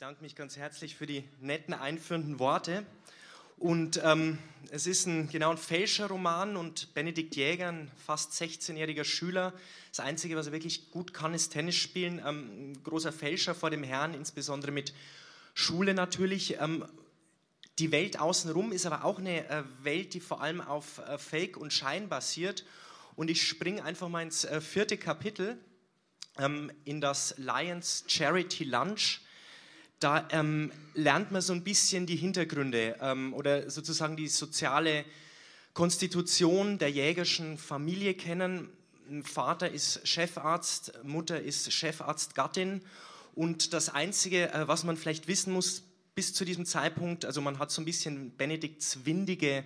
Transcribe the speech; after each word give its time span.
bedanke 0.00 0.22
mich 0.22 0.34
ganz 0.34 0.56
herzlich 0.56 0.96
für 0.96 1.04
die 1.04 1.28
netten 1.42 1.74
einführenden 1.74 2.38
Worte. 2.38 2.86
Und 3.58 4.00
ähm, 4.02 4.38
es 4.70 4.86
ist 4.86 5.04
ein, 5.04 5.28
genau 5.28 5.50
ein 5.50 5.58
Fälscherroman 5.58 6.56
und 6.56 6.94
Benedikt 6.94 7.36
Jäger, 7.36 7.68
ein 7.68 7.90
fast 8.06 8.32
16-jähriger 8.32 9.04
Schüler, 9.04 9.52
das 9.90 10.00
Einzige, 10.00 10.36
was 10.36 10.46
er 10.46 10.52
wirklich 10.52 10.90
gut 10.90 11.12
kann, 11.12 11.34
ist 11.34 11.50
Tennis 11.50 11.74
spielen. 11.74 12.18
Ähm, 12.26 12.70
ein 12.70 12.82
großer 12.82 13.12
Fälscher 13.12 13.54
vor 13.54 13.68
dem 13.68 13.84
Herrn, 13.84 14.14
insbesondere 14.14 14.72
mit 14.72 14.94
Schule 15.52 15.92
natürlich. 15.92 16.58
Ähm, 16.58 16.86
die 17.78 17.92
Welt 17.92 18.18
außenrum 18.18 18.72
ist 18.72 18.86
aber 18.86 19.04
auch 19.04 19.18
eine 19.18 19.46
äh, 19.50 19.64
Welt, 19.82 20.14
die 20.14 20.20
vor 20.20 20.40
allem 20.40 20.62
auf 20.62 20.96
äh, 21.00 21.18
Fake 21.18 21.58
und 21.58 21.74
Schein 21.74 22.08
basiert. 22.08 22.64
Und 23.16 23.28
ich 23.28 23.46
springe 23.46 23.84
einfach 23.84 24.08
mal 24.08 24.22
ins 24.22 24.46
äh, 24.46 24.62
vierte 24.62 24.96
Kapitel, 24.96 25.58
ähm, 26.38 26.72
in 26.86 27.02
das 27.02 27.34
Lions 27.36 28.04
Charity 28.06 28.64
Lunch 28.64 29.20
da 30.00 30.26
ähm, 30.32 30.72
lernt 30.94 31.30
man 31.30 31.42
so 31.42 31.52
ein 31.52 31.62
bisschen 31.62 32.06
die 32.06 32.16
Hintergründe 32.16 32.96
ähm, 33.00 33.34
oder 33.34 33.70
sozusagen 33.70 34.16
die 34.16 34.28
soziale 34.28 35.04
Konstitution 35.74 36.78
der 36.78 36.90
jägerischen 36.90 37.58
Familie 37.58 38.14
kennen. 38.14 38.70
Vater 39.22 39.70
ist 39.70 40.06
Chefarzt, 40.08 40.92
Mutter 41.04 41.40
ist 41.40 41.70
Chefarztgattin 41.72 42.80
und 43.34 43.72
das 43.74 43.90
Einzige, 43.90 44.52
äh, 44.52 44.66
was 44.66 44.84
man 44.84 44.96
vielleicht 44.96 45.28
wissen 45.28 45.52
muss 45.52 45.82
bis 46.14 46.32
zu 46.32 46.44
diesem 46.44 46.66
Zeitpunkt, 46.66 47.24
also 47.24 47.40
man 47.40 47.58
hat 47.58 47.70
so 47.70 47.82
ein 47.82 47.84
bisschen 47.84 48.30
Benedikts 48.36 49.04
windige, 49.04 49.64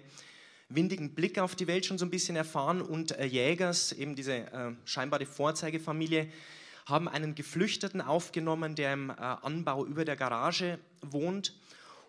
windigen 0.68 1.14
Blick 1.14 1.38
auf 1.38 1.54
die 1.54 1.66
Welt 1.66 1.86
schon 1.86 1.98
so 1.98 2.04
ein 2.04 2.10
bisschen 2.10 2.36
erfahren 2.36 2.82
und 2.82 3.12
äh, 3.12 3.24
Jägers, 3.24 3.92
eben 3.92 4.14
diese 4.14 4.34
äh, 4.34 4.72
scheinbare 4.84 5.26
Vorzeigefamilie, 5.26 6.28
haben 6.86 7.08
einen 7.08 7.34
Geflüchteten 7.34 8.00
aufgenommen, 8.00 8.74
der 8.74 8.92
im 8.92 9.10
äh, 9.10 9.14
Anbau 9.14 9.86
über 9.86 10.04
der 10.04 10.16
Garage 10.16 10.78
wohnt 11.00 11.54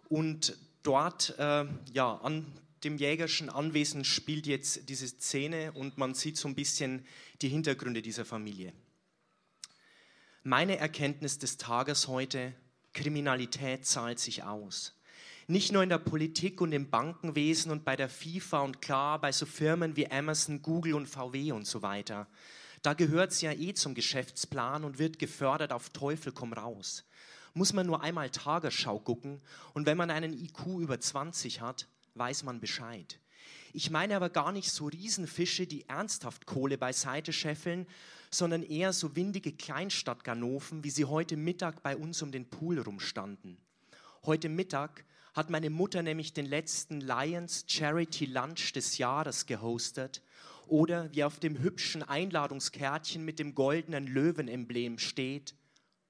und 0.09 0.57
dort 0.83 1.37
äh, 1.39 1.65
ja, 1.93 2.15
an 2.17 2.45
dem 2.83 2.97
jägerischen 2.97 3.49
Anwesen 3.49 4.03
spielt 4.03 4.45
jetzt 4.47 4.89
diese 4.89 5.07
Szene 5.07 5.71
und 5.71 5.97
man 5.97 6.13
sieht 6.13 6.37
so 6.37 6.47
ein 6.47 6.55
bisschen 6.55 7.05
die 7.41 7.49
Hintergründe 7.49 8.01
dieser 8.01 8.25
Familie. 8.25 8.73
Meine 10.43 10.77
Erkenntnis 10.77 11.39
des 11.39 11.57
Tages 11.57 12.07
heute, 12.07 12.53
Kriminalität 12.93 13.85
zahlt 13.85 14.19
sich 14.19 14.43
aus. 14.43 14.93
Nicht 15.47 15.71
nur 15.71 15.83
in 15.83 15.89
der 15.89 15.97
Politik 15.97 16.61
und 16.61 16.71
im 16.71 16.89
Bankenwesen 16.89 17.71
und 17.71 17.85
bei 17.85 17.95
der 17.95 18.09
FIFA 18.09 18.61
und 18.61 18.81
klar 18.81 19.19
bei 19.19 19.31
so 19.31 19.45
Firmen 19.45 19.95
wie 19.95 20.09
Amazon, 20.09 20.61
Google 20.61 20.93
und 20.93 21.07
VW 21.07 21.51
und 21.51 21.65
so 21.65 21.81
weiter, 21.81 22.27
da 22.85 22.93
gehört 22.93 23.31
es 23.31 23.41
ja 23.41 23.51
eh 23.51 23.73
zum 23.73 23.95
Geschäftsplan 23.95 24.83
und 24.83 24.99
wird 24.99 25.17
gefördert 25.17 25.71
auf 25.71 25.89
Teufel 25.89 26.31
komm 26.31 26.53
raus. 26.53 27.03
Muss 27.53 27.73
man 27.73 27.87
nur 27.87 28.03
einmal 28.03 28.29
Tagesschau 28.29 28.99
gucken 28.99 29.41
und 29.73 29.85
wenn 29.85 29.97
man 29.97 30.11
einen 30.11 30.33
IQ 30.33 30.79
über 30.79 30.99
20 30.99 31.61
hat, 31.61 31.87
weiß 32.13 32.43
man 32.43 32.59
Bescheid. 32.59 33.19
Ich 33.73 33.89
meine 33.89 34.15
aber 34.15 34.29
gar 34.29 34.51
nicht 34.51 34.71
so 34.71 34.85
Riesenfische, 34.87 35.65
die 35.65 35.89
ernsthaft 35.89 36.45
Kohle 36.45 36.77
beiseite 36.77 37.33
scheffeln, 37.33 37.87
sondern 38.29 38.61
eher 38.61 38.93
so 38.93 39.15
windige 39.15 39.51
Kleinstadtganoven, 39.51 40.83
wie 40.83 40.89
sie 40.89 41.05
heute 41.05 41.37
Mittag 41.37 41.81
bei 41.81 41.97
uns 41.97 42.21
um 42.21 42.31
den 42.31 42.49
Pool 42.49 42.79
rumstanden. 42.79 43.57
Heute 44.25 44.47
Mittag 44.47 45.05
hat 45.33 45.49
meine 45.49 45.69
Mutter 45.69 46.03
nämlich 46.03 46.33
den 46.33 46.45
letzten 46.45 47.01
Lions 47.01 47.65
Charity 47.67 48.25
Lunch 48.25 48.73
des 48.73 48.97
Jahres 48.97 49.45
gehostet 49.45 50.21
oder 50.67 51.13
wie 51.13 51.23
auf 51.23 51.39
dem 51.39 51.59
hübschen 51.59 52.03
Einladungskärtchen 52.03 53.23
mit 53.23 53.39
dem 53.39 53.55
goldenen 53.55 54.07
Löwenemblem 54.07 54.99
steht, 54.99 55.55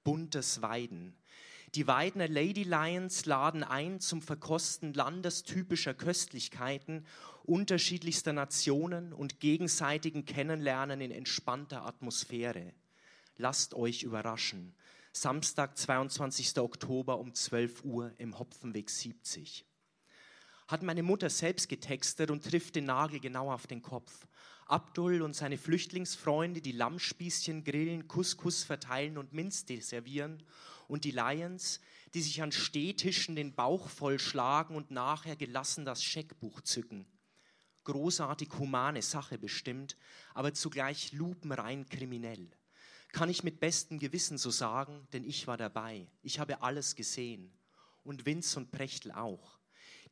buntes 0.04 0.62
Weiden. 0.62 1.16
Die 1.76 1.88
Weidener 1.88 2.28
Lady 2.28 2.64
Lions 2.64 3.26
laden 3.26 3.64
ein 3.64 4.00
zum 4.00 4.22
Verkosten 4.22 4.94
landestypischer 4.94 5.94
Köstlichkeiten 5.94 7.06
unterschiedlichster 7.44 8.34
Nationen 8.34 9.14
und 9.14 9.40
gegenseitigen 9.40 10.26
Kennenlernen 10.26 11.02
in 11.02 11.12
entspannter 11.12 11.86
Atmosphäre. 11.86 12.74
Lasst 13.38 13.74
euch 13.74 14.04
überraschen. 14.04 14.74
Samstag, 15.12 15.78
22. 15.78 16.58
Oktober 16.60 17.20
um 17.20 17.34
12 17.34 17.84
Uhr 17.84 18.14
im 18.18 18.40
Hopfenweg 18.40 18.90
70 18.90 19.66
hat 20.68 20.84
meine 20.84 21.04
Mutter 21.04 21.30
selbst 21.30 21.70
getextet 21.70 22.32
und 22.32 22.44
trifft 22.44 22.76
den 22.76 22.86
Nagel 22.86 23.20
genau 23.20 23.52
auf 23.52 23.68
den 23.68 23.82
Kopf. 23.82 24.28
Abdul 24.66 25.22
und 25.22 25.36
seine 25.36 25.60
Flüchtlingsfreunde, 25.60 26.60
die 26.62 26.72
Lammspießchen 26.72 27.64
grillen, 27.64 28.08
Couscous 28.08 28.64
verteilen 28.64 29.18
und 29.18 29.32
Minztee 29.32 29.80
servieren. 29.80 30.42
Und 30.88 31.04
die 31.04 31.12
Lions, 31.12 31.82
die 32.14 32.22
sich 32.22 32.42
an 32.42 32.52
Stehtischen 32.52 33.36
den 33.36 33.54
Bauch 33.54 33.90
vollschlagen 33.90 34.76
und 34.76 34.90
nachher 34.90 35.36
gelassen 35.36 35.86
das 35.86 36.04
Scheckbuch 36.04 36.62
zücken. 36.62 37.06
Großartig 37.84 38.50
humane 38.58 39.04
Sache 39.04 39.38
bestimmt, 39.38 39.98
aber 40.34 40.54
zugleich 40.54 41.14
lupenrein 41.14 41.88
kriminell. 41.88 42.50
Kann 43.12 43.30
ich 43.30 43.44
mit 43.44 43.60
bestem 43.60 44.00
Gewissen 44.00 44.40
so 44.40 44.50
sagen, 44.50 45.08
denn 45.14 45.24
ich 45.24 45.46
war 45.46 45.58
dabei. 45.58 46.08
Ich 46.24 46.40
habe 46.40 46.64
alles 46.64 46.96
gesehen. 46.96 47.54
Und 48.04 48.26
Vince 48.26 48.60
und 48.60 48.72
Prechtl 48.72 49.12
auch. 49.12 49.60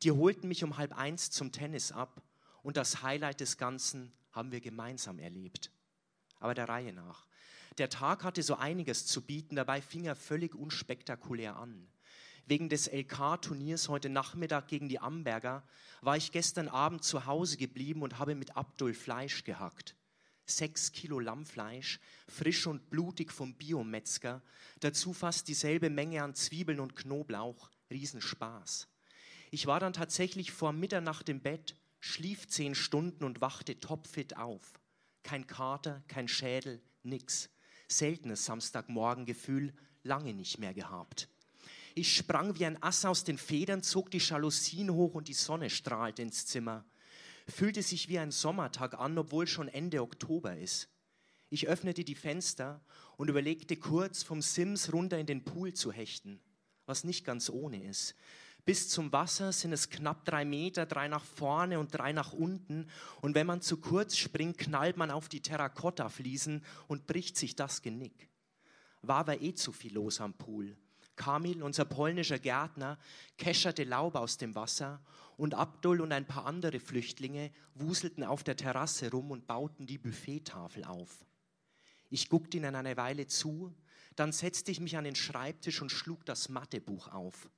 Die 0.02 0.10
holten 0.10 0.48
mich 0.48 0.64
um 0.64 0.76
halb 0.76 0.96
eins 0.96 1.30
zum 1.30 1.52
Tennis 1.52 1.92
ab 1.92 2.22
und 2.62 2.76
das 2.76 3.02
Highlight 3.02 3.40
des 3.40 3.56
Ganzen 3.56 4.12
haben 4.32 4.52
wir 4.52 4.60
gemeinsam 4.60 5.18
erlebt. 5.18 5.70
Aber 6.40 6.54
der 6.54 6.68
Reihe 6.68 6.92
nach. 6.92 7.26
Der 7.78 7.88
Tag 7.88 8.24
hatte 8.24 8.42
so 8.42 8.56
einiges 8.56 9.06
zu 9.06 9.22
bieten, 9.22 9.56
dabei 9.56 9.80
fing 9.80 10.04
er 10.04 10.16
völlig 10.16 10.54
unspektakulär 10.54 11.56
an. 11.56 11.88
Wegen 12.46 12.68
des 12.68 12.88
LK-Turniers 12.92 13.88
heute 13.88 14.10
Nachmittag 14.10 14.68
gegen 14.68 14.88
die 14.88 14.98
Amberger 14.98 15.62
war 16.02 16.16
ich 16.16 16.30
gestern 16.30 16.68
Abend 16.68 17.02
zu 17.02 17.26
Hause 17.26 17.56
geblieben 17.56 18.02
und 18.02 18.18
habe 18.18 18.34
mit 18.34 18.56
Abdul 18.56 18.92
Fleisch 18.92 19.44
gehackt. 19.44 19.96
Sechs 20.46 20.92
Kilo 20.92 21.20
Lammfleisch, 21.20 22.00
frisch 22.28 22.66
und 22.66 22.90
blutig 22.90 23.32
vom 23.32 23.54
Biometzger, 23.54 24.42
dazu 24.80 25.14
fast 25.14 25.48
dieselbe 25.48 25.88
Menge 25.88 26.22
an 26.22 26.34
Zwiebeln 26.34 26.80
und 26.80 26.94
Knoblauch, 26.94 27.70
Riesenspaß. 27.90 28.88
Ich 29.54 29.68
war 29.68 29.78
dann 29.78 29.92
tatsächlich 29.92 30.50
vor 30.50 30.72
Mitternacht 30.72 31.28
im 31.28 31.38
Bett, 31.38 31.76
schlief 32.00 32.48
zehn 32.48 32.74
Stunden 32.74 33.22
und 33.22 33.40
wachte 33.40 33.78
topfit 33.78 34.36
auf. 34.36 34.72
Kein 35.22 35.46
Kater, 35.46 36.02
kein 36.08 36.26
Schädel, 36.26 36.82
nix. 37.04 37.50
Seltenes 37.86 38.46
Samstagmorgengefühl, 38.46 39.72
lange 40.02 40.34
nicht 40.34 40.58
mehr 40.58 40.74
gehabt. 40.74 41.28
Ich 41.94 42.16
sprang 42.16 42.58
wie 42.58 42.66
ein 42.66 42.82
Ass 42.82 43.04
aus 43.04 43.22
den 43.22 43.38
Federn, 43.38 43.84
zog 43.84 44.10
die 44.10 44.18
Jalousien 44.18 44.90
hoch 44.90 45.14
und 45.14 45.28
die 45.28 45.34
Sonne 45.34 45.70
strahlte 45.70 46.22
ins 46.22 46.46
Zimmer. 46.46 46.84
Fühlte 47.46 47.84
sich 47.84 48.08
wie 48.08 48.18
ein 48.18 48.32
Sommertag 48.32 48.98
an, 48.98 49.16
obwohl 49.16 49.46
schon 49.46 49.68
Ende 49.68 50.02
Oktober 50.02 50.56
ist. 50.56 50.88
Ich 51.48 51.68
öffnete 51.68 52.02
die 52.02 52.16
Fenster 52.16 52.84
und 53.16 53.30
überlegte 53.30 53.76
kurz, 53.76 54.24
vom 54.24 54.42
Sims 54.42 54.92
runter 54.92 55.16
in 55.16 55.26
den 55.26 55.44
Pool 55.44 55.74
zu 55.74 55.92
hechten, 55.92 56.40
was 56.86 57.04
nicht 57.04 57.24
ganz 57.24 57.48
ohne 57.50 57.84
ist. 57.84 58.16
Bis 58.64 58.88
zum 58.88 59.12
Wasser 59.12 59.52
sind 59.52 59.72
es 59.72 59.90
knapp 59.90 60.24
drei 60.24 60.44
Meter, 60.46 60.86
drei 60.86 61.06
nach 61.06 61.24
vorne 61.24 61.78
und 61.78 61.90
drei 61.90 62.12
nach 62.12 62.32
unten. 62.32 62.88
Und 63.20 63.34
wenn 63.34 63.46
man 63.46 63.60
zu 63.60 63.76
kurz 63.76 64.16
springt, 64.16 64.56
knallt 64.56 64.96
man 64.96 65.10
auf 65.10 65.28
die 65.28 65.42
Terrakotta-Fliesen 65.42 66.64
und 66.88 67.06
bricht 67.06 67.36
sich 67.36 67.56
das 67.56 67.82
Genick. 67.82 68.30
War 69.02 69.18
aber 69.18 69.42
eh 69.42 69.52
zu 69.52 69.70
viel 69.70 69.92
los 69.92 70.20
am 70.20 70.32
Pool. 70.32 70.76
Kamil, 71.16 71.62
unser 71.62 71.84
polnischer 71.84 72.38
Gärtner, 72.38 72.98
kescherte 73.36 73.84
Laub 73.84 74.16
aus 74.16 74.38
dem 74.38 74.54
Wasser 74.54 75.00
und 75.36 75.54
Abdul 75.54 76.00
und 76.00 76.10
ein 76.12 76.26
paar 76.26 76.46
andere 76.46 76.80
Flüchtlinge 76.80 77.52
wuselten 77.74 78.24
auf 78.24 78.42
der 78.42 78.56
Terrasse 78.56 79.10
rum 79.10 79.30
und 79.30 79.46
bauten 79.46 79.86
die 79.86 79.98
Buffettafel 79.98 80.84
auf. 80.84 81.24
Ich 82.08 82.28
guckte 82.28 82.56
ihnen 82.56 82.74
eine 82.74 82.96
Weile 82.96 83.26
zu, 83.26 83.72
dann 84.16 84.32
setzte 84.32 84.70
ich 84.70 84.80
mich 84.80 84.96
an 84.96 85.04
den 85.04 85.16
Schreibtisch 85.16 85.82
und 85.82 85.90
schlug 85.90 86.24
das 86.24 86.48
Mathebuch 86.48 87.08
auf. 87.08 87.48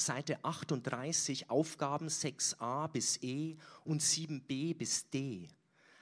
Seite 0.00 0.44
38, 0.44 1.50
Aufgaben 1.50 2.08
6a 2.08 2.88
bis 2.88 3.22
E 3.22 3.56
und 3.84 4.02
7b 4.02 4.76
bis 4.76 5.10
D. 5.10 5.48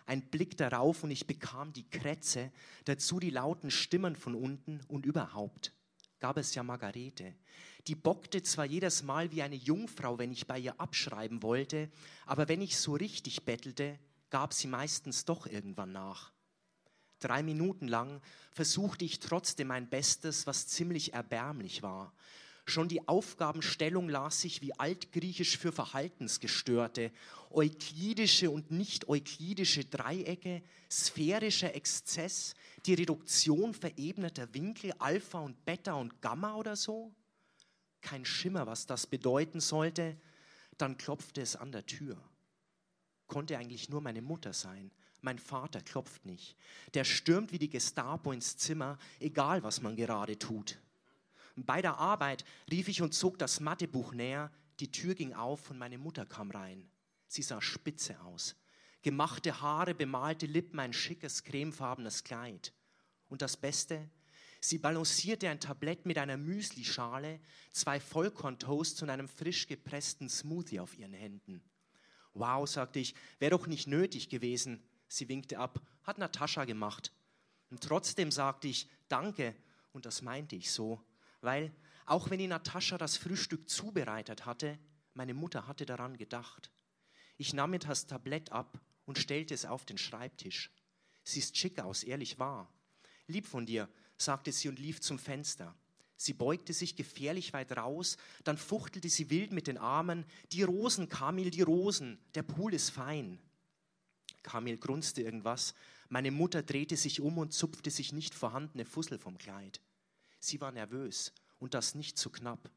Ein 0.06 0.22
Blick 0.22 0.56
darauf 0.56 1.04
und 1.04 1.10
ich 1.10 1.26
bekam 1.26 1.72
die 1.72 1.88
Krätze, 1.90 2.50
dazu 2.84 3.20
die 3.20 3.30
lauten 3.30 3.70
Stimmen 3.70 4.16
von 4.16 4.34
unten 4.34 4.80
und 4.88 5.04
überhaupt 5.04 5.72
gab 6.20 6.36
es 6.36 6.54
ja 6.54 6.62
Margarete. 6.62 7.34
Die 7.86 7.94
bockte 7.94 8.42
zwar 8.42 8.64
jedes 8.64 9.02
Mal 9.02 9.30
wie 9.32 9.42
eine 9.42 9.56
Jungfrau, 9.56 10.18
wenn 10.18 10.32
ich 10.32 10.46
bei 10.46 10.58
ihr 10.58 10.78
abschreiben 10.80 11.42
wollte, 11.42 11.90
aber 12.26 12.48
wenn 12.48 12.60
ich 12.60 12.76
so 12.76 12.94
richtig 12.94 13.44
bettelte, 13.44 13.98
gab 14.30 14.52
sie 14.52 14.68
meistens 14.68 15.24
doch 15.24 15.46
irgendwann 15.46 15.92
nach. 15.92 16.32
Drei 17.20 17.42
Minuten 17.42 17.88
lang 17.88 18.20
versuchte 18.52 19.04
ich 19.04 19.18
trotzdem 19.20 19.68
mein 19.68 19.88
Bestes, 19.88 20.46
was 20.46 20.68
ziemlich 20.68 21.14
erbärmlich 21.14 21.82
war. 21.82 22.12
Schon 22.68 22.88
die 22.88 23.08
Aufgabenstellung 23.08 24.10
las 24.10 24.42
sich 24.42 24.60
wie 24.60 24.78
altgriechisch 24.78 25.56
für 25.56 25.72
Verhaltensgestörte. 25.72 27.10
Euklidische 27.50 28.50
und 28.50 28.70
nicht 28.70 29.08
euklidische 29.08 29.86
Dreiecke, 29.86 30.62
sphärischer 30.90 31.74
Exzess, 31.74 32.54
die 32.84 32.92
Reduktion 32.92 33.72
verebneter 33.72 34.52
Winkel, 34.52 34.92
Alpha 34.98 35.38
und 35.38 35.64
Beta 35.64 35.94
und 35.94 36.20
Gamma 36.20 36.56
oder 36.56 36.76
so. 36.76 37.14
Kein 38.02 38.26
Schimmer, 38.26 38.66
was 38.66 38.84
das 38.84 39.06
bedeuten 39.06 39.60
sollte. 39.60 40.18
Dann 40.76 40.98
klopfte 40.98 41.40
es 41.40 41.56
an 41.56 41.72
der 41.72 41.86
Tür. 41.86 42.22
Konnte 43.28 43.56
eigentlich 43.56 43.88
nur 43.88 44.02
meine 44.02 44.20
Mutter 44.20 44.52
sein. 44.52 44.90
Mein 45.22 45.38
Vater 45.38 45.80
klopft 45.80 46.26
nicht. 46.26 46.54
Der 46.92 47.04
stürmt 47.04 47.50
wie 47.50 47.58
die 47.58 47.70
Gestapo 47.70 48.30
ins 48.30 48.58
Zimmer, 48.58 48.98
egal 49.20 49.62
was 49.62 49.80
man 49.80 49.96
gerade 49.96 50.38
tut. 50.38 50.78
Bei 51.64 51.82
der 51.82 51.98
Arbeit 51.98 52.44
rief 52.70 52.88
ich 52.88 53.02
und 53.02 53.14
zog 53.14 53.38
das 53.38 53.60
Mathebuch 53.60 54.12
näher. 54.12 54.50
Die 54.80 54.90
Tür 54.90 55.14
ging 55.14 55.32
auf 55.32 55.70
und 55.70 55.78
meine 55.78 55.98
Mutter 55.98 56.26
kam 56.26 56.50
rein. 56.50 56.90
Sie 57.26 57.42
sah 57.42 57.60
spitze 57.60 58.20
aus. 58.20 58.56
Gemachte 59.02 59.60
Haare, 59.60 59.94
bemalte 59.94 60.46
Lippen, 60.46 60.80
ein 60.80 60.92
schickes, 60.92 61.44
cremefarbenes 61.44 62.24
Kleid. 62.24 62.72
Und 63.28 63.42
das 63.42 63.56
Beste, 63.56 64.10
sie 64.60 64.78
balancierte 64.78 65.48
ein 65.48 65.60
Tablett 65.60 66.06
mit 66.06 66.18
einer 66.18 66.36
Müslischale, 66.36 67.40
zwei 67.72 68.00
Vollkorntoasts 68.00 69.02
und 69.02 69.10
einem 69.10 69.28
frisch 69.28 69.66
gepressten 69.66 70.28
Smoothie 70.28 70.80
auf 70.80 70.98
ihren 70.98 71.12
Händen. 71.12 71.62
Wow, 72.34 72.68
sagte 72.68 72.98
ich, 72.98 73.14
wäre 73.38 73.50
doch 73.50 73.66
nicht 73.66 73.86
nötig 73.86 74.28
gewesen. 74.28 74.82
Sie 75.08 75.28
winkte 75.28 75.58
ab, 75.58 75.80
hat 76.02 76.18
Natascha 76.18 76.64
gemacht. 76.64 77.12
Und 77.70 77.82
trotzdem 77.82 78.30
sagte 78.30 78.68
ich, 78.68 78.88
danke, 79.08 79.54
und 79.92 80.06
das 80.06 80.22
meinte 80.22 80.56
ich 80.56 80.70
so, 80.70 81.02
weil 81.40 81.72
auch 82.06 82.30
wenn 82.30 82.38
die 82.38 82.46
Natascha 82.46 82.96
das 82.98 83.16
Frühstück 83.16 83.68
zubereitet 83.68 84.46
hatte, 84.46 84.78
meine 85.14 85.34
Mutter 85.34 85.66
hatte 85.66 85.84
daran 85.84 86.16
gedacht. 86.16 86.70
Ich 87.36 87.52
nahm 87.52 87.70
mir 87.70 87.78
das 87.78 88.06
Tablett 88.06 88.50
ab 88.50 88.80
und 89.04 89.18
stellte 89.18 89.54
es 89.54 89.64
auf 89.64 89.84
den 89.84 89.98
Schreibtisch. 89.98 90.70
Sie 91.22 91.38
ist 91.38 91.56
schick 91.56 91.78
aus, 91.80 92.02
ehrlich 92.02 92.38
wahr. 92.38 92.72
Lieb 93.26 93.46
von 93.46 93.66
dir, 93.66 93.88
sagte 94.16 94.52
sie 94.52 94.68
und 94.68 94.78
lief 94.78 95.00
zum 95.00 95.18
Fenster. 95.18 95.74
Sie 96.16 96.32
beugte 96.32 96.72
sich 96.72 96.96
gefährlich 96.96 97.52
weit 97.52 97.76
raus, 97.76 98.16
dann 98.42 98.58
fuchtelte 98.58 99.08
sie 99.08 99.30
wild 99.30 99.52
mit 99.52 99.66
den 99.66 99.78
Armen. 99.78 100.24
Die 100.50 100.62
Rosen, 100.62 101.08
Kamil, 101.08 101.50
die 101.50 101.62
Rosen, 101.62 102.18
der 102.34 102.42
Pool 102.42 102.74
ist 102.74 102.90
fein. 102.90 103.38
Kamil 104.42 104.78
grunzte 104.78 105.22
irgendwas. 105.22 105.74
Meine 106.08 106.30
Mutter 106.30 106.62
drehte 106.62 106.96
sich 106.96 107.20
um 107.20 107.38
und 107.38 107.52
zupfte 107.52 107.90
sich 107.90 108.12
nicht 108.12 108.34
vorhandene 108.34 108.84
Fussel 108.84 109.18
vom 109.18 109.38
Kleid. 109.38 109.80
Sie 110.38 110.60
war 110.60 110.72
nervös 110.72 111.32
und 111.58 111.74
das 111.74 111.94
nicht 111.94 112.18
zu 112.18 112.30
knapp. 112.30 112.70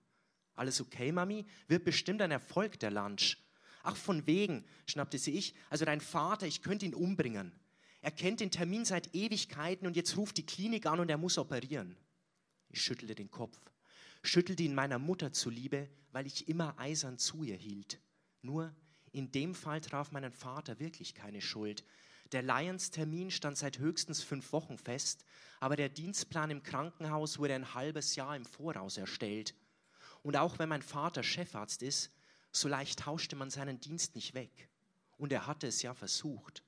Alles 0.56 0.82
okay, 0.82 1.12
Mami? 1.12 1.46
Wird 1.68 1.86
bestimmt 1.86 2.22
ein 2.22 2.32
Erfolg, 2.32 2.80
der 2.80 2.92
Lunch. 2.92 3.38
Ach, 3.84 3.96
von 3.96 4.28
wegen, 4.28 4.66
schnappte 4.86 5.18
sie 5.18 5.32
ich. 5.32 5.56
Also 5.70 5.86
dein 5.86 6.02
Vater, 6.02 6.46
ich 6.46 6.62
könnte 6.62 6.86
ihn 6.86 6.94
umbringen. 6.94 7.52
Er 8.02 8.12
kennt 8.12 8.40
den 8.40 8.52
Termin 8.52 8.86
seit 8.86 9.14
Ewigkeiten 9.14 9.86
und 9.88 9.96
jetzt 9.96 10.18
ruft 10.18 10.38
die 10.38 10.46
Klinik 10.46 10.86
an 10.86 11.00
und 11.00 11.10
er 11.10 11.18
muss 11.18 11.38
operieren. 11.38 11.96
Ich 12.70 12.82
schüttelte 12.82 13.16
den 13.16 13.30
Kopf, 13.30 13.60
schüttelte 14.24 14.64
ihn 14.64 14.74
meiner 14.74 14.98
Mutter 14.98 15.34
zuliebe, 15.34 15.90
weil 16.12 16.26
ich 16.26 16.48
immer 16.48 16.78
eisern 16.80 17.18
zu 17.18 17.44
ihr 17.44 17.56
hielt. 17.56 18.00
Nur 18.42 18.74
in 19.12 19.32
dem 19.32 19.54
Fall 19.54 19.82
traf 19.82 20.12
meinen 20.12 20.32
Vater 20.32 20.80
wirklich 20.80 21.14
keine 21.14 21.42
Schuld. 21.42 21.84
Der 22.32 22.42
Lions-Termin 22.42 23.30
stand 23.30 23.58
seit 23.58 23.80
höchstens 23.80 24.24
fünf 24.24 24.54
Wochen 24.54 24.78
fest, 24.78 25.26
aber 25.60 25.76
der 25.76 25.90
Dienstplan 25.90 26.50
im 26.50 26.64
Krankenhaus 26.64 27.40
wurde 27.40 27.56
ein 27.56 27.74
halbes 27.74 28.16
Jahr 28.16 28.36
im 28.36 28.46
Voraus 28.46 28.98
erstellt. 28.98 29.54
Und 30.24 30.38
auch 30.38 30.58
wenn 30.58 30.70
mein 30.70 30.82
Vater 30.82 31.24
Chefarzt 31.24 31.84
ist, 31.84 32.12
so 32.52 32.68
leicht 32.68 33.00
tauschte 33.00 33.36
man 33.36 33.50
seinen 33.50 33.80
Dienst 33.80 34.16
nicht 34.16 34.34
weg. 34.34 34.70
Und 35.18 35.34
er 35.34 35.46
hatte 35.46 35.68
es 35.68 35.82
ja 35.82 35.94
versucht. 35.94 36.64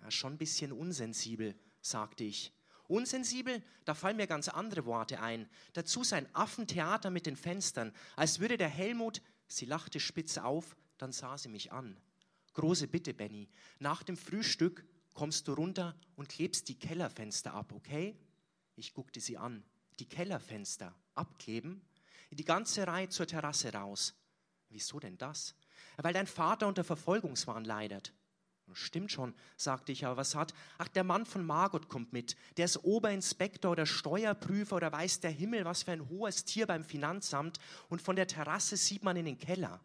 Ja, 0.00 0.10
schon 0.10 0.34
ein 0.34 0.38
bisschen 0.38 0.72
unsensibel, 0.72 1.54
sagte 1.80 2.24
ich. 2.24 2.52
Unsensibel, 2.88 3.62
da 3.84 3.94
fallen 3.94 4.16
mir 4.16 4.26
ganz 4.26 4.48
andere 4.48 4.84
Worte 4.84 5.20
ein. 5.20 5.48
Dazu 5.72 6.02
sein 6.02 6.28
Affentheater 6.34 7.10
mit 7.10 7.26
den 7.26 7.36
Fenstern, 7.36 7.92
als 8.16 8.40
würde 8.40 8.58
der 8.58 8.68
Helmut, 8.68 9.22
sie 9.46 9.64
lachte 9.64 10.00
spitz 10.00 10.38
auf, 10.38 10.76
dann 10.98 11.12
sah 11.12 11.38
sie 11.38 11.48
mich 11.48 11.72
an. 11.72 11.96
Große 12.54 12.88
Bitte, 12.88 13.14
Benny, 13.14 13.48
nach 13.78 14.02
dem 14.02 14.16
Frühstück 14.16 14.84
kommst 15.14 15.48
du 15.48 15.54
runter 15.54 15.96
und 16.16 16.28
klebst 16.28 16.68
die 16.68 16.78
Kellerfenster 16.78 17.54
ab, 17.54 17.72
okay? 17.72 18.16
Ich 18.76 18.94
guckte 18.94 19.20
sie 19.20 19.38
an. 19.38 19.62
Die 19.98 20.08
Kellerfenster 20.08 20.94
abkleben? 21.14 21.82
Die 22.30 22.44
ganze 22.44 22.86
Reihe 22.86 23.10
zur 23.10 23.26
Terrasse 23.26 23.72
raus. 23.72 24.14
Wieso 24.70 24.98
denn 24.98 25.18
das? 25.18 25.54
Weil 25.98 26.14
dein 26.14 26.26
Vater 26.26 26.66
unter 26.66 26.82
Verfolgungswahn 26.82 27.64
leidet. 27.64 28.14
Stimmt 28.74 29.12
schon, 29.12 29.34
sagte 29.56 29.92
ich, 29.92 30.06
aber 30.06 30.16
was 30.16 30.34
hat? 30.34 30.54
Ach, 30.78 30.88
der 30.88 31.04
Mann 31.04 31.26
von 31.26 31.44
Margot 31.44 31.88
kommt 31.88 32.12
mit. 32.12 32.36
Der 32.56 32.64
ist 32.64 32.84
Oberinspektor 32.84 33.72
oder 33.72 33.84
Steuerprüfer 33.84 34.76
oder 34.76 34.90
weiß 34.90 35.20
der 35.20 35.30
Himmel, 35.30 35.66
was 35.66 35.82
für 35.82 35.92
ein 35.92 36.08
hohes 36.08 36.44
Tier 36.44 36.66
beim 36.66 36.84
Finanzamt. 36.84 37.58
Und 37.90 38.00
von 38.00 38.16
der 38.16 38.26
Terrasse 38.26 38.78
sieht 38.78 39.02
man 39.02 39.16
in 39.16 39.26
den 39.26 39.38
Keller. 39.38 39.80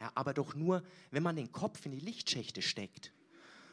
Ja, 0.00 0.12
aber 0.14 0.34
doch 0.34 0.54
nur, 0.54 0.82
wenn 1.10 1.22
man 1.22 1.36
den 1.36 1.52
Kopf 1.52 1.86
in 1.86 1.92
die 1.92 2.00
Lichtschächte 2.00 2.62
steckt. 2.62 3.12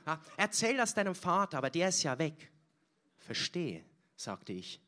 Ja, 0.06 0.22
erzähl 0.38 0.78
das 0.78 0.94
deinem 0.94 1.16
Vater, 1.16 1.58
aber 1.58 1.70
der 1.70 1.90
ist 1.90 2.04
ja 2.04 2.18
weg. 2.20 2.52
Verstehe, 3.18 3.84
sagte 4.16 4.54
ich. 4.54 4.82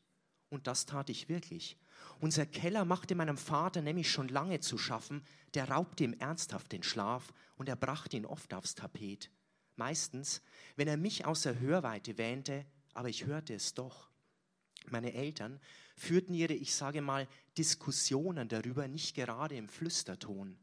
Und 0.48 0.66
das 0.66 0.86
tat 0.86 1.10
ich 1.10 1.28
wirklich. 1.28 1.76
Unser 2.20 2.46
Keller 2.46 2.84
machte 2.84 3.14
meinem 3.14 3.36
Vater 3.36 3.82
nämlich 3.82 4.10
schon 4.10 4.28
lange 4.28 4.60
zu 4.60 4.78
schaffen, 4.78 5.22
der 5.54 5.70
raubte 5.70 6.04
ihm 6.04 6.14
ernsthaft 6.14 6.72
den 6.72 6.82
Schlaf 6.82 7.32
und 7.56 7.68
er 7.68 7.76
brachte 7.76 8.16
ihn 8.16 8.26
oft 8.26 8.54
aufs 8.54 8.74
Tapet. 8.74 9.30
Meistens, 9.76 10.42
wenn 10.76 10.88
er 10.88 10.96
mich 10.96 11.26
außer 11.26 11.58
Hörweite 11.58 12.16
wähnte, 12.16 12.64
aber 12.94 13.08
ich 13.08 13.26
hörte 13.26 13.54
es 13.54 13.74
doch. 13.74 14.08
Meine 14.88 15.12
Eltern 15.12 15.60
führten 15.96 16.32
ihre, 16.32 16.54
ich 16.54 16.74
sage 16.74 17.02
mal, 17.02 17.26
Diskussionen 17.58 18.48
darüber 18.48 18.88
nicht 18.88 19.14
gerade 19.14 19.56
im 19.56 19.68
Flüsterton. 19.68 20.58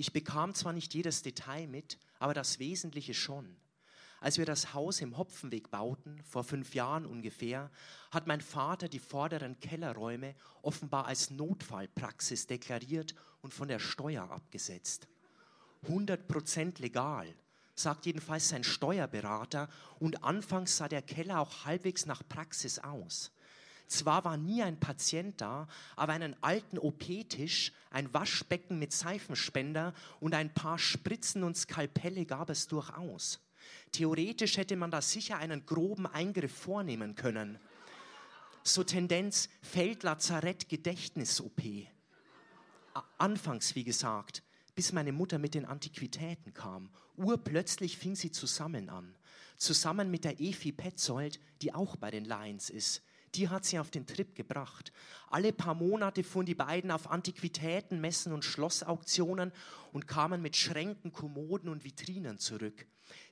Ich 0.00 0.14
bekam 0.14 0.54
zwar 0.54 0.72
nicht 0.72 0.94
jedes 0.94 1.20
Detail 1.20 1.66
mit, 1.66 1.98
aber 2.18 2.32
das 2.32 2.58
Wesentliche 2.58 3.12
schon. 3.12 3.54
Als 4.18 4.38
wir 4.38 4.46
das 4.46 4.72
Haus 4.72 5.02
im 5.02 5.18
Hopfenweg 5.18 5.70
bauten, 5.70 6.22
vor 6.24 6.42
fünf 6.42 6.74
Jahren 6.74 7.04
ungefähr, 7.04 7.70
hat 8.10 8.26
mein 8.26 8.40
Vater 8.40 8.88
die 8.88 8.98
vorderen 8.98 9.60
Kellerräume 9.60 10.34
offenbar 10.62 11.04
als 11.04 11.28
Notfallpraxis 11.28 12.46
deklariert 12.46 13.14
und 13.42 13.52
von 13.52 13.68
der 13.68 13.78
Steuer 13.78 14.30
abgesetzt. 14.30 15.06
100% 15.86 16.80
legal, 16.80 17.26
sagt 17.74 18.06
jedenfalls 18.06 18.48
sein 18.48 18.64
Steuerberater, 18.64 19.68
und 19.98 20.24
anfangs 20.24 20.78
sah 20.78 20.88
der 20.88 21.02
Keller 21.02 21.40
auch 21.40 21.66
halbwegs 21.66 22.06
nach 22.06 22.22
Praxis 22.26 22.78
aus. 22.78 23.32
Zwar 23.90 24.24
war 24.24 24.36
nie 24.36 24.62
ein 24.62 24.78
Patient 24.78 25.40
da, 25.40 25.66
aber 25.96 26.12
einen 26.12 26.40
alten 26.44 26.78
OP-Tisch, 26.78 27.72
ein 27.90 28.14
Waschbecken 28.14 28.78
mit 28.78 28.92
Seifenspender 28.92 29.94
und 30.20 30.32
ein 30.32 30.54
paar 30.54 30.78
Spritzen 30.78 31.42
und 31.42 31.56
Skalpelle 31.56 32.24
gab 32.24 32.50
es 32.50 32.68
durchaus. 32.68 33.40
Theoretisch 33.90 34.58
hätte 34.58 34.76
man 34.76 34.92
da 34.92 35.02
sicher 35.02 35.38
einen 35.38 35.66
groben 35.66 36.06
Eingriff 36.06 36.56
vornehmen 36.56 37.16
können. 37.16 37.58
So 38.62 38.84
Tendenz 38.84 39.48
Feldlazarett-Gedächtnis-OP. 39.62 41.60
Anfangs, 43.18 43.74
wie 43.74 43.82
gesagt, 43.82 44.44
bis 44.76 44.92
meine 44.92 45.10
Mutter 45.10 45.40
mit 45.40 45.54
den 45.54 45.64
Antiquitäten 45.64 46.54
kam. 46.54 46.90
Urplötzlich 47.16 47.98
fing 47.98 48.14
sie 48.14 48.30
zusammen 48.30 48.88
an. 48.88 49.16
Zusammen 49.56 50.12
mit 50.12 50.22
der 50.24 50.38
Efi 50.38 50.70
Petzold, 50.70 51.40
die 51.60 51.74
auch 51.74 51.96
bei 51.96 52.12
den 52.12 52.24
Lions 52.24 52.70
ist 52.70 53.02
die 53.34 53.48
hat 53.48 53.64
sie 53.64 53.78
auf 53.78 53.90
den 53.90 54.06
Trip 54.06 54.34
gebracht. 54.34 54.92
Alle 55.28 55.52
paar 55.52 55.74
Monate 55.74 56.24
fuhren 56.24 56.46
die 56.46 56.54
beiden 56.54 56.90
auf 56.90 57.10
Antiquitäten, 57.10 58.00
Messen 58.00 58.32
und 58.32 58.44
Schlossauktionen 58.44 59.52
und 59.92 60.08
kamen 60.08 60.42
mit 60.42 60.56
Schränken, 60.56 61.12
Kommoden 61.12 61.68
und 61.68 61.84
Vitrinen 61.84 62.38
zurück. 62.38 62.86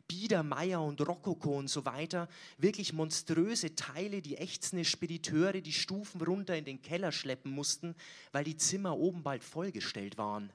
Bieder, 0.06 0.42
Meier 0.42 0.82
und 0.82 1.06
Rokoko 1.06 1.58
und 1.58 1.68
so 1.68 1.84
weiter, 1.84 2.28
wirklich 2.56 2.92
monströse 2.92 3.74
Teile, 3.74 4.22
die 4.22 4.36
ächzende 4.36 4.84
Spediteure 4.84 5.60
die 5.60 5.72
Stufen 5.72 6.20
runter 6.22 6.56
in 6.56 6.64
den 6.64 6.80
Keller 6.80 7.12
schleppen 7.12 7.52
mussten, 7.52 7.94
weil 8.32 8.44
die 8.44 8.56
Zimmer 8.56 8.96
oben 8.96 9.22
bald 9.22 9.44
vollgestellt 9.44 10.16
waren. 10.16 10.52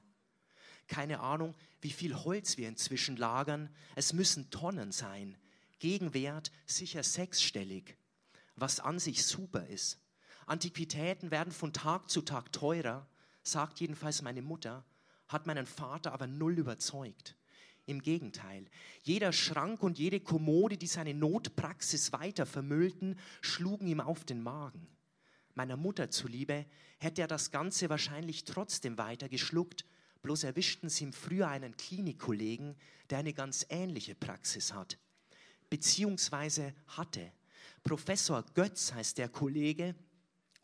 Keine 0.88 1.20
Ahnung, 1.20 1.54
wie 1.80 1.92
viel 1.92 2.14
Holz 2.24 2.56
wir 2.56 2.68
inzwischen 2.68 3.16
lagern. 3.16 3.70
Es 3.94 4.12
müssen 4.12 4.50
Tonnen 4.50 4.90
sein. 4.90 5.36
Gegenwert 5.78 6.50
sicher 6.66 7.02
sechsstellig 7.02 7.96
was 8.56 8.80
an 8.80 8.98
sich 8.98 9.24
super 9.24 9.66
ist. 9.66 9.98
Antiquitäten 10.46 11.30
werden 11.30 11.52
von 11.52 11.72
Tag 11.72 12.10
zu 12.10 12.22
Tag 12.22 12.52
teurer, 12.52 13.06
sagt 13.42 13.80
jedenfalls 13.80 14.22
meine 14.22 14.42
Mutter, 14.42 14.84
hat 15.28 15.46
meinen 15.46 15.66
Vater 15.66 16.12
aber 16.12 16.26
null 16.26 16.58
überzeugt. 16.58 17.36
Im 17.86 18.00
Gegenteil, 18.00 18.66
jeder 19.02 19.32
Schrank 19.32 19.82
und 19.82 19.98
jede 19.98 20.20
Kommode, 20.20 20.78
die 20.78 20.86
seine 20.86 21.12
Notpraxis 21.12 22.12
weiter 22.12 22.46
vermüllten, 22.46 23.18
schlugen 23.42 23.86
ihm 23.86 24.00
auf 24.00 24.24
den 24.24 24.42
Magen. 24.42 24.86
Meiner 25.54 25.76
Mutter 25.76 26.10
zuliebe 26.10 26.66
hätte 26.98 27.20
er 27.22 27.28
das 27.28 27.50
Ganze 27.50 27.90
wahrscheinlich 27.90 28.44
trotzdem 28.44 28.96
weiter 28.96 29.28
geschluckt, 29.28 29.84
bloß 30.22 30.44
erwischten 30.44 30.88
sie 30.88 31.04
ihm 31.04 31.12
früher 31.12 31.48
einen 31.48 31.76
Klinikkollegen, 31.76 32.76
der 33.10 33.18
eine 33.18 33.34
ganz 33.34 33.66
ähnliche 33.68 34.14
Praxis 34.14 34.72
hat, 34.72 34.98
beziehungsweise 35.68 36.74
hatte. 36.88 37.30
Professor 37.84 38.42
Götz 38.54 38.94
heißt 38.94 39.18
der 39.18 39.28
Kollege. 39.28 39.94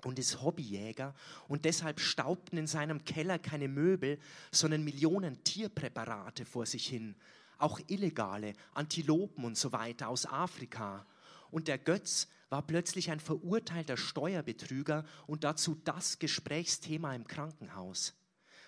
und 0.04 0.18
ist 0.18 0.40
Hobbyjäger 0.40 1.14
und 1.46 1.66
deshalb 1.66 2.00
staubten 2.00 2.56
in 2.56 2.66
seinem 2.66 3.04
Keller 3.04 3.38
keine 3.38 3.68
Möbel, 3.68 4.18
sondern 4.50 4.82
Millionen 4.82 5.44
Tierpräparate 5.44 6.46
vor 6.46 6.64
sich 6.64 6.86
hin, 6.86 7.16
auch 7.58 7.78
illegale, 7.88 8.54
Antilopen 8.72 9.44
und 9.44 9.58
so 9.58 9.72
weiter 9.72 10.08
aus 10.08 10.24
Afrika. 10.24 11.06
Und 11.50 11.68
der 11.68 11.76
Götz 11.76 12.28
war 12.48 12.66
plötzlich 12.66 13.10
ein 13.10 13.20
verurteilter 13.20 13.98
Steuerbetrüger 13.98 15.04
und 15.26 15.44
dazu 15.44 15.74
das 15.84 16.18
Gesprächsthema 16.18 17.14
im 17.14 17.26
Krankenhaus. 17.26 18.14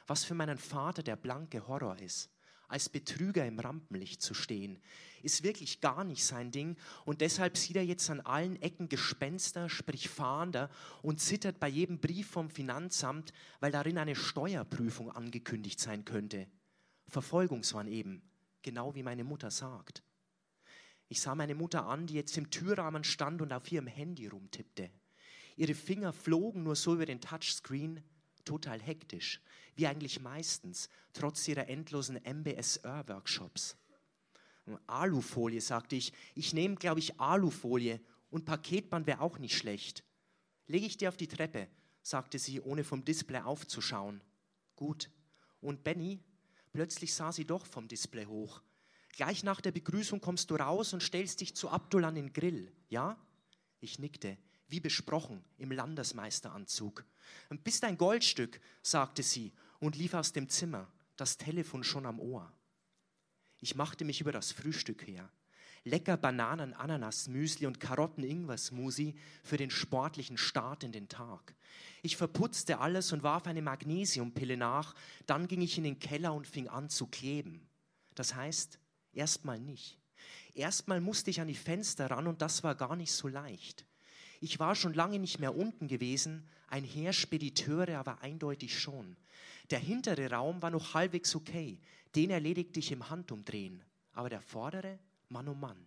Was 0.07 0.25
für 0.25 0.35
meinen 0.35 0.59
Vater 0.59 1.03
der 1.03 1.17
blanke 1.17 1.67
Horror 1.67 1.99
ist 1.99 2.32
als 2.73 2.89
Betrüger 2.89 3.47
im 3.47 3.59
Rampenlicht 3.59 4.23
zu 4.23 4.35
stehen, 4.35 4.81
ist 5.23 5.43
wirklich 5.43 5.81
gar 5.81 6.05
nicht 6.05 6.25
sein 6.25 6.51
Ding 6.51 6.77
und 7.05 7.21
deshalb 7.21 7.57
sieht 7.57 7.77
er 7.77 7.85
jetzt 7.85 8.09
an 8.11 8.21
allen 8.21 8.61
Ecken 8.61 8.89
Gespenster, 8.89 9.69
sprich 9.69 10.09
Fahnder 10.09 10.71
und 11.03 11.21
zittert 11.21 11.61
bei 11.61 11.69
jedem 11.69 12.01
Brief 12.01 12.29
vom 12.29 12.51
Finanzamt, 12.51 13.33
weil 13.61 13.71
darin 13.71 13.99
eine 13.99 14.17
Steuerprüfung 14.17 15.11
angekündigt 15.11 15.79
sein 15.79 16.05
könnte. 16.05 16.49
Verfolgungswahn 17.09 17.87
eben, 17.87 18.23
genau 18.63 18.95
wie 18.95 19.03
meine 19.03 19.23
Mutter 19.23 19.51
sagt. 19.51 20.03
Ich 21.09 21.21
sah 21.21 21.35
meine 21.35 21.55
Mutter 21.55 21.87
an, 21.87 22.07
die 22.07 22.15
jetzt 22.15 22.39
im 22.39 22.51
Türrahmen 22.51 23.05
stand 23.05 23.43
und 23.43 23.53
auf 23.53 23.71
ihrem 23.71 23.87
Handy 23.87 24.29
rumtippte. 24.29 24.91
Ihre 25.57 25.75
Finger 25.75 26.15
flogen 26.15 26.63
nur 26.63 26.75
so 26.75 26.95
über 26.95 27.05
den 27.05 27.21
Touchscreen, 27.21 28.03
total 28.45 28.81
hektisch, 28.81 29.41
wie 29.75 29.87
eigentlich 29.87 30.21
meistens, 30.21 30.89
trotz 31.13 31.47
ihrer 31.49 31.69
endlosen 31.69 32.17
MBSR-Workshops. 32.17 33.77
Alufolie, 34.87 35.61
sagte 35.61 35.97
ich. 35.97 36.13
Ich 36.35 36.53
nehme, 36.53 36.77
glaube 36.77 37.01
ich, 37.01 37.19
Alufolie 37.21 38.01
und 38.31 38.45
Paketband 38.45 39.07
wäre 39.07 39.21
auch 39.21 39.39
nicht 39.39 39.57
schlecht. 39.57 40.05
Lege 40.67 40.87
ich 40.87 40.97
dir 40.97 41.09
auf 41.09 41.17
die 41.17 41.29
Treppe, 41.29 41.69
sagte 42.03 42.39
sie, 42.39 42.61
ohne 42.61 42.85
vom 42.85 43.05
Display 43.05 43.41
aufzuschauen. 43.41 44.23
Gut. 44.77 45.11
Und 45.61 45.85
Benny? 45.85 46.21
Plötzlich 46.73 47.15
sah 47.15 47.33
sie 47.33 47.45
doch 47.45 47.67
vom 47.67 47.89
Display 47.89 48.27
hoch. 48.27 48.63
Gleich 49.11 49.43
nach 49.43 49.61
der 49.61 49.73
Begrüßung 49.73 50.21
kommst 50.21 50.51
du 50.51 50.55
raus 50.55 50.93
und 50.95 51.03
stellst 51.03 51.41
dich 51.41 51.55
zu 51.55 51.69
Abdul 51.69 52.05
an 52.05 52.15
den 52.15 52.33
Grill, 52.33 52.73
ja? 52.89 53.19
Ich 53.81 53.99
nickte 53.99 54.39
wie 54.73 54.81
besprochen, 54.81 55.45
im 55.59 55.71
Landesmeisteranzug. 55.71 57.05
Bist 57.65 57.85
ein 57.85 57.99
Goldstück, 57.99 58.61
sagte 58.83 59.23
sie 59.23 59.53
und 59.81 59.97
lief 59.97 60.15
aus 60.15 60.33
dem 60.33 60.49
Zimmer, 60.49 60.87
das 61.17 61.37
Telefon 61.37 61.85
schon 61.85 62.07
am 62.07 62.21
Ohr. 62.21 62.53
Ich 63.61 63.75
machte 63.75 64.05
mich 64.05 64.21
über 64.21 64.33
das 64.33 64.53
Frühstück 64.53 65.07
her. 65.07 65.31
Lecker 65.85 66.17
Bananen, 66.17 66.75
Ananas, 66.75 67.27
Müsli 67.29 67.67
und 67.67 67.81
Karotten-Ingwer-Smoothie 67.81 69.17
für 69.43 69.57
den 69.57 69.71
sportlichen 69.71 70.37
Start 70.37 70.85
in 70.85 70.93
den 70.93 71.09
Tag. 71.09 71.55
Ich 72.03 72.17
verputzte 72.17 72.79
alles 72.79 73.13
und 73.13 73.25
warf 73.25 73.47
eine 73.47 73.63
Magnesiumpille 73.63 74.57
nach. 74.57 74.95
Dann 75.27 75.49
ging 75.49 75.61
ich 75.61 75.79
in 75.79 75.85
den 75.85 75.99
Keller 75.99 76.35
und 76.35 76.47
fing 76.47 76.69
an 76.69 76.89
zu 76.89 77.09
kleben. 77.09 77.69
Das 78.15 78.35
heißt, 78.35 78.79
erstmal 79.13 79.59
nicht. 79.59 79.99
Erstmal 80.55 81.01
musste 81.01 81.31
ich 81.31 81.41
an 81.41 81.49
die 81.49 81.55
Fenster 81.55 82.11
ran 82.11 82.29
und 82.29 82.43
das 82.43 82.63
war 82.63 82.75
gar 82.77 82.95
nicht 82.95 83.13
so 83.13 83.27
leicht. 83.27 83.85
Ich 84.41 84.59
war 84.59 84.75
schon 84.75 84.95
lange 84.95 85.19
nicht 85.19 85.41
mehr 85.41 85.57
unten 85.57 85.89
gewesen, 85.89 86.49
ein 86.73 86.85
Heer 86.85 87.13
Spediteure 87.13 87.99
aber 87.99 88.23
eindeutig 88.23 88.81
schon. 88.81 89.15
Der 89.71 89.79
hintere 89.79 90.31
Raum 90.31 90.63
war 90.63 90.71
noch 90.71 90.95
halbwegs 90.95 91.35
okay, 91.37 91.79
den 92.15 92.31
erledigte 92.31 92.81
ich 92.81 92.91
im 92.93 93.11
Handumdrehen. 93.11 93.85
Aber 94.15 94.31
der 94.31 94.41
vordere, 94.41 94.99
Mann 95.29 95.49
um 95.49 95.61
Mann. 95.61 95.85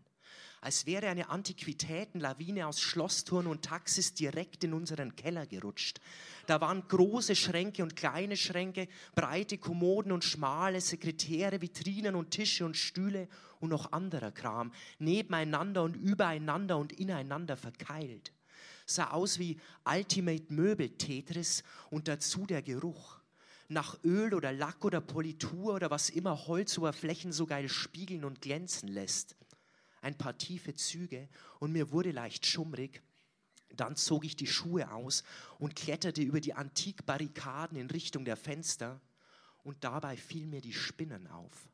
Als 0.61 0.85
wäre 0.85 1.07
eine 1.07 1.29
Antiquitätenlawine 1.29 2.67
aus 2.67 2.81
Schlosstouren 2.81 3.47
und 3.47 3.63
Taxis 3.63 4.13
direkt 4.13 4.63
in 4.63 4.73
unseren 4.73 5.15
Keller 5.15 5.47
gerutscht. 5.47 5.99
Da 6.45 6.61
waren 6.61 6.87
große 6.87 7.35
Schränke 7.35 7.81
und 7.81 7.95
kleine 7.95 8.37
Schränke, 8.37 8.87
breite 9.15 9.57
Kommoden 9.57 10.11
und 10.11 10.23
schmale 10.23 10.81
Sekretäre, 10.81 11.61
Vitrinen 11.61 12.15
und 12.15 12.29
Tische 12.29 12.63
und 12.63 12.77
Stühle 12.77 13.27
und 13.59 13.69
noch 13.69 13.91
anderer 13.91 14.31
Kram, 14.31 14.71
nebeneinander 14.99 15.81
und 15.81 15.95
übereinander 15.95 16.77
und 16.77 16.93
ineinander 16.93 17.57
verkeilt 17.57 18.31
sah 18.85 19.11
aus 19.11 19.39
wie 19.39 19.59
Ultimate 19.85 20.53
Möbel 20.53 20.89
Tetris 20.89 21.63
und 21.89 22.07
dazu 22.07 22.45
der 22.45 22.61
Geruch. 22.61 23.19
Nach 23.67 23.97
Öl 24.03 24.33
oder 24.33 24.53
Lack 24.53 24.85
oder 24.85 25.01
Politur 25.01 25.75
oder 25.75 25.89
was 25.89 26.09
immer 26.09 26.47
Holzoberflächen 26.47 27.31
so 27.31 27.45
geil 27.45 27.67
spiegeln 27.67 28.23
und 28.23 28.41
glänzen 28.41 28.87
lässt. 28.89 29.35
Ein 30.01 30.17
paar 30.17 30.37
tiefe 30.37 30.75
Züge 30.75 31.27
und 31.59 31.71
mir 31.71 31.91
wurde 31.91 32.11
leicht 32.11 32.45
schummrig. 32.45 33.01
Dann 33.75 33.95
zog 33.95 34.23
ich 34.23 34.35
die 34.35 34.47
Schuhe 34.47 34.91
aus 34.91 35.23
und 35.57 35.75
kletterte 35.75 36.21
über 36.21 36.39
die 36.39 36.53
Antikbarrikaden 36.53 37.77
in 37.77 37.89
Richtung 37.89 38.23
der 38.23 38.37
Fenster 38.37 39.01
und 39.63 39.83
dabei 39.83 40.15
fiel 40.15 40.45
mir 40.45 40.61
die 40.61 40.73
Spinnen 40.73 41.27
auf 41.27 41.69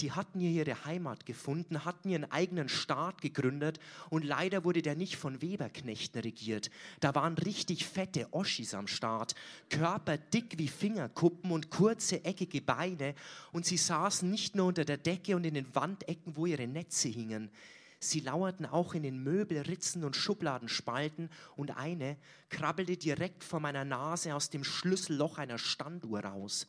die 0.00 0.12
hatten 0.12 0.38
hier 0.38 0.50
ihre 0.50 0.84
Heimat 0.84 1.26
gefunden, 1.26 1.84
hatten 1.84 2.08
ihren 2.08 2.30
eigenen 2.30 2.68
Staat 2.68 3.20
gegründet 3.20 3.80
und 4.10 4.24
leider 4.24 4.64
wurde 4.64 4.82
der 4.82 4.94
nicht 4.94 5.16
von 5.16 5.42
Weberknechten 5.42 6.20
regiert. 6.20 6.70
Da 7.00 7.14
waren 7.14 7.34
richtig 7.34 7.84
fette 7.86 8.28
Oschis 8.32 8.74
am 8.74 8.86
Start, 8.86 9.34
Körper 9.70 10.16
dick 10.16 10.58
wie 10.58 10.68
Fingerkuppen 10.68 11.50
und 11.50 11.70
kurze 11.70 12.24
eckige 12.24 12.62
Beine 12.62 13.14
und 13.52 13.66
sie 13.66 13.76
saßen 13.76 14.30
nicht 14.30 14.54
nur 14.54 14.66
unter 14.66 14.84
der 14.84 14.98
Decke 14.98 15.34
und 15.34 15.44
in 15.44 15.54
den 15.54 15.74
Wandecken, 15.74 16.36
wo 16.36 16.46
ihre 16.46 16.68
Netze 16.68 17.08
hingen. 17.08 17.50
Sie 18.00 18.20
lauerten 18.20 18.64
auch 18.64 18.94
in 18.94 19.02
den 19.02 19.24
Möbelritzen 19.24 20.04
und 20.04 20.14
Schubladenspalten 20.14 21.30
und 21.56 21.76
eine 21.76 22.16
krabbelte 22.48 22.96
direkt 22.96 23.42
vor 23.42 23.58
meiner 23.58 23.84
Nase 23.84 24.36
aus 24.36 24.50
dem 24.50 24.62
Schlüsselloch 24.62 25.38
einer 25.38 25.58
Standuhr 25.58 26.20
raus 26.20 26.68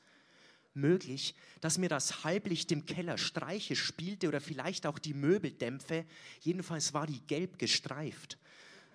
möglich, 0.73 1.35
dass 1.61 1.77
mir 1.77 1.89
das 1.89 2.23
Halblicht 2.23 2.71
im 2.71 2.85
Keller 2.85 3.17
Streiche 3.17 3.75
spielte 3.75 4.27
oder 4.27 4.41
vielleicht 4.41 4.85
auch 4.85 4.99
die 4.99 5.13
Möbeldämpfe. 5.13 6.05
Jedenfalls 6.41 6.93
war 6.93 7.07
die 7.07 7.21
gelb 7.21 7.59
gestreift. 7.59 8.37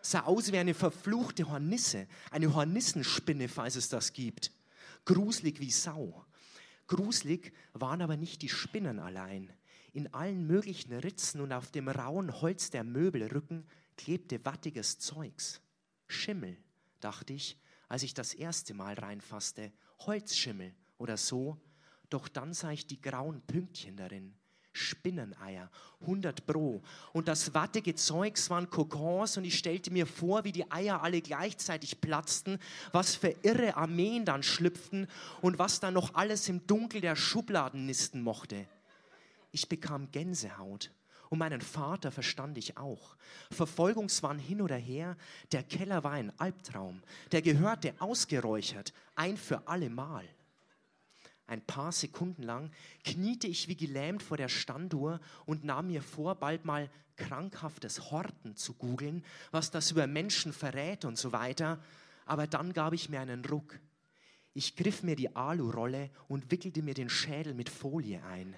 Sah 0.00 0.20
aus 0.20 0.52
wie 0.52 0.58
eine 0.58 0.74
verfluchte 0.74 1.48
Hornisse, 1.48 2.06
eine 2.30 2.54
Hornissenspinne, 2.54 3.48
falls 3.48 3.76
es 3.76 3.88
das 3.88 4.12
gibt. 4.12 4.52
Gruselig 5.04 5.60
wie 5.60 5.70
Sau. 5.70 6.24
Gruselig 6.86 7.52
waren 7.72 8.02
aber 8.02 8.16
nicht 8.16 8.42
die 8.42 8.48
Spinnen 8.48 8.98
allein. 8.98 9.52
In 9.92 10.12
allen 10.12 10.46
möglichen 10.46 10.92
Ritzen 10.92 11.40
und 11.40 11.52
auf 11.52 11.70
dem 11.70 11.88
rauen 11.88 12.40
Holz 12.40 12.70
der 12.70 12.84
Möbelrücken 12.84 13.66
klebte 13.96 14.44
wattiges 14.44 14.98
Zeugs. 14.98 15.60
Schimmel, 16.08 16.56
dachte 17.00 17.32
ich, 17.32 17.58
als 17.88 18.02
ich 18.02 18.12
das 18.12 18.34
erste 18.34 18.74
Mal 18.74 18.94
reinfasste. 18.94 19.72
Holzschimmel 20.00 20.74
oder 20.98 21.16
so, 21.16 21.58
doch 22.10 22.28
dann 22.28 22.52
sah 22.52 22.70
ich 22.70 22.86
die 22.86 23.00
grauen 23.00 23.40
Pünktchen 23.42 23.96
darin. 23.96 24.34
Spinneneier, 24.74 25.70
100 26.00 26.46
Pro. 26.46 26.82
Und 27.12 27.28
das 27.28 27.54
wattige 27.54 27.94
Zeugs 27.94 28.50
waren 28.50 28.68
Kokons 28.68 29.36
und 29.36 29.44
ich 29.44 29.56
stellte 29.56 29.90
mir 29.92 30.06
vor, 30.06 30.44
wie 30.44 30.52
die 30.52 30.70
Eier 30.70 31.02
alle 31.02 31.22
gleichzeitig 31.22 32.00
platzten, 32.00 32.58
was 32.92 33.14
für 33.14 33.34
irre 33.42 33.76
Armeen 33.76 34.24
dann 34.24 34.42
schlüpften 34.42 35.06
und 35.40 35.58
was 35.58 35.80
dann 35.80 35.94
noch 35.94 36.14
alles 36.14 36.48
im 36.48 36.66
Dunkel 36.66 37.00
der 37.00 37.14
Schubladen 37.14 37.86
nisten 37.86 38.22
mochte. 38.22 38.66
Ich 39.52 39.68
bekam 39.68 40.10
Gänsehaut. 40.10 40.90
Und 41.30 41.38
meinen 41.38 41.62
Vater 41.62 42.12
verstand 42.12 42.58
ich 42.58 42.76
auch. 42.76 43.16
Verfolgungswahn 43.50 44.38
hin 44.38 44.60
oder 44.60 44.76
her, 44.76 45.16
der 45.52 45.62
Keller 45.62 46.04
war 46.04 46.12
ein 46.12 46.32
Albtraum. 46.38 47.02
Der 47.32 47.42
gehörte 47.42 47.94
ausgeräuchert, 47.98 48.92
ein 49.16 49.36
für 49.36 49.66
alle 49.66 49.88
Mal 49.88 50.24
ein 51.46 51.60
paar 51.60 51.92
Sekunden 51.92 52.42
lang 52.42 52.70
kniete 53.04 53.46
ich 53.46 53.68
wie 53.68 53.76
gelähmt 53.76 54.22
vor 54.22 54.36
der 54.36 54.48
Standuhr 54.48 55.20
und 55.44 55.64
nahm 55.64 55.88
mir 55.88 56.02
vor, 56.02 56.36
bald 56.36 56.64
mal 56.64 56.90
krankhaftes 57.16 58.10
Horten 58.10 58.56
zu 58.56 58.72
googeln, 58.74 59.24
was 59.50 59.70
das 59.70 59.90
über 59.90 60.06
Menschen 60.06 60.52
verrät 60.52 61.04
und 61.04 61.18
so 61.18 61.32
weiter. 61.32 61.78
Aber 62.24 62.46
dann 62.46 62.72
gab 62.72 62.94
ich 62.94 63.10
mir 63.10 63.20
einen 63.20 63.44
Ruck. 63.44 63.78
Ich 64.54 64.74
griff 64.74 65.02
mir 65.02 65.16
die 65.16 65.36
Alurolle 65.36 66.10
und 66.28 66.50
wickelte 66.50 66.82
mir 66.82 66.94
den 66.94 67.10
Schädel 67.10 67.52
mit 67.52 67.68
Folie 67.68 68.24
ein. 68.24 68.56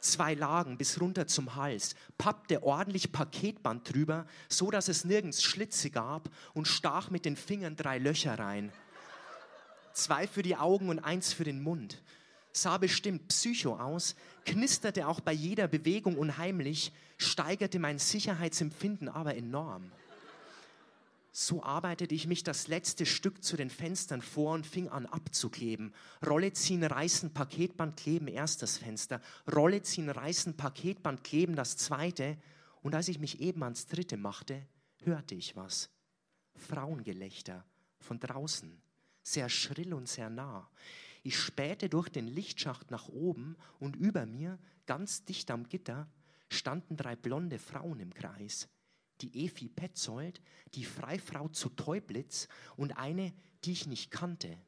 Zwei 0.00 0.34
Lagen 0.34 0.78
bis 0.78 1.00
runter 1.00 1.28
zum 1.28 1.54
Hals, 1.54 1.94
pappte 2.18 2.64
ordentlich 2.64 3.12
Paketband 3.12 3.94
drüber, 3.94 4.26
so 4.48 4.72
dass 4.72 4.88
es 4.88 5.04
nirgends 5.04 5.44
Schlitze 5.44 5.90
gab 5.90 6.28
und 6.54 6.66
stach 6.66 7.10
mit 7.10 7.24
den 7.24 7.36
Fingern 7.36 7.76
drei 7.76 7.98
Löcher 7.98 8.36
rein 8.36 8.72
zwei 9.94 10.26
für 10.26 10.42
die 10.42 10.56
Augen 10.56 10.88
und 10.88 10.98
eins 10.98 11.32
für 11.32 11.44
den 11.44 11.62
Mund. 11.62 12.02
Sah 12.52 12.76
bestimmt 12.78 13.28
psycho 13.28 13.76
aus, 13.76 14.14
knisterte 14.44 15.08
auch 15.08 15.20
bei 15.20 15.32
jeder 15.32 15.68
Bewegung 15.68 16.18
unheimlich, 16.18 16.92
steigerte 17.16 17.78
mein 17.78 17.98
Sicherheitsempfinden 17.98 19.08
aber 19.08 19.36
enorm. 19.36 19.90
So 21.34 21.62
arbeitete 21.62 22.14
ich 22.14 22.26
mich 22.26 22.44
das 22.44 22.68
letzte 22.68 23.06
Stück 23.06 23.42
zu 23.42 23.56
den 23.56 23.70
Fenstern 23.70 24.20
vor 24.20 24.52
und 24.52 24.66
fing 24.66 24.88
an 24.88 25.06
abzukleben. 25.06 25.94
Rolle 26.26 26.52
ziehen, 26.52 26.84
reißen, 26.84 27.32
Paketband 27.32 27.96
kleben, 27.96 28.28
erstes 28.28 28.76
Fenster. 28.76 29.22
Rolle 29.50 29.80
ziehen, 29.80 30.10
reißen, 30.10 30.58
Paketband 30.58 31.24
kleben, 31.24 31.56
das 31.56 31.78
zweite. 31.78 32.36
Und 32.82 32.94
als 32.94 33.08
ich 33.08 33.18
mich 33.18 33.40
eben 33.40 33.62
ans 33.62 33.86
dritte 33.86 34.18
machte, 34.18 34.66
hörte 35.04 35.34
ich 35.34 35.56
was. 35.56 35.88
Frauengelächter 36.54 37.64
von 37.98 38.20
draußen, 38.20 38.82
sehr 39.22 39.48
schrill 39.48 39.94
und 39.94 40.08
sehr 40.08 40.30
nah. 40.30 40.68
Ich 41.22 41.38
spähte 41.38 41.88
durch 41.88 42.08
den 42.08 42.26
Lichtschacht 42.26 42.90
nach 42.90 43.08
oben 43.08 43.56
und 43.78 43.96
über 43.96 44.26
mir, 44.26 44.58
ganz 44.86 45.24
dicht 45.24 45.50
am 45.50 45.68
Gitter, 45.68 46.08
standen 46.48 46.96
drei 46.96 47.16
blonde 47.16 47.58
Frauen 47.58 48.00
im 48.00 48.12
Kreis. 48.12 48.68
Die 49.20 49.44
Efi 49.44 49.68
Petzold, 49.68 50.40
die 50.74 50.84
Freifrau 50.84 51.48
zu 51.48 51.68
Teublitz 51.68 52.48
und 52.76 52.98
eine, 52.98 53.32
die 53.64 53.72
ich 53.72 53.86
nicht 53.86 54.10
kannte. 54.10 54.58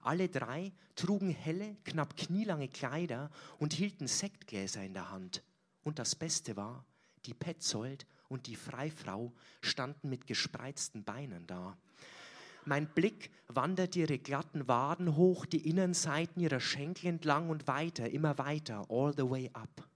Alle 0.00 0.28
drei 0.28 0.72
trugen 0.94 1.30
helle, 1.30 1.76
knapp 1.84 2.16
knielange 2.16 2.68
Kleider 2.68 3.30
und 3.58 3.74
hielten 3.74 4.06
Sektgläser 4.06 4.82
in 4.82 4.94
der 4.94 5.10
Hand. 5.10 5.42
Und 5.82 5.98
das 5.98 6.14
Beste 6.14 6.56
war, 6.56 6.86
die 7.26 7.34
Petzold 7.34 8.06
und 8.28 8.46
die 8.46 8.56
Freifrau 8.56 9.34
standen 9.60 10.08
mit 10.08 10.26
gespreizten 10.26 11.04
Beinen 11.04 11.46
da. 11.46 11.76
Mein 12.68 12.86
Blick 12.86 13.30
wandert 13.46 13.96
ihre 13.96 14.18
glatten 14.18 14.68
Waden 14.68 15.16
hoch, 15.16 15.46
die 15.46 15.70
Innenseiten 15.70 16.42
ihrer 16.42 16.60
Schenkel 16.60 17.06
entlang 17.06 17.48
und 17.48 17.66
weiter, 17.66 18.10
immer 18.10 18.36
weiter, 18.36 18.84
all 18.90 19.14
the 19.16 19.22
way 19.22 19.48
up. 19.54 19.88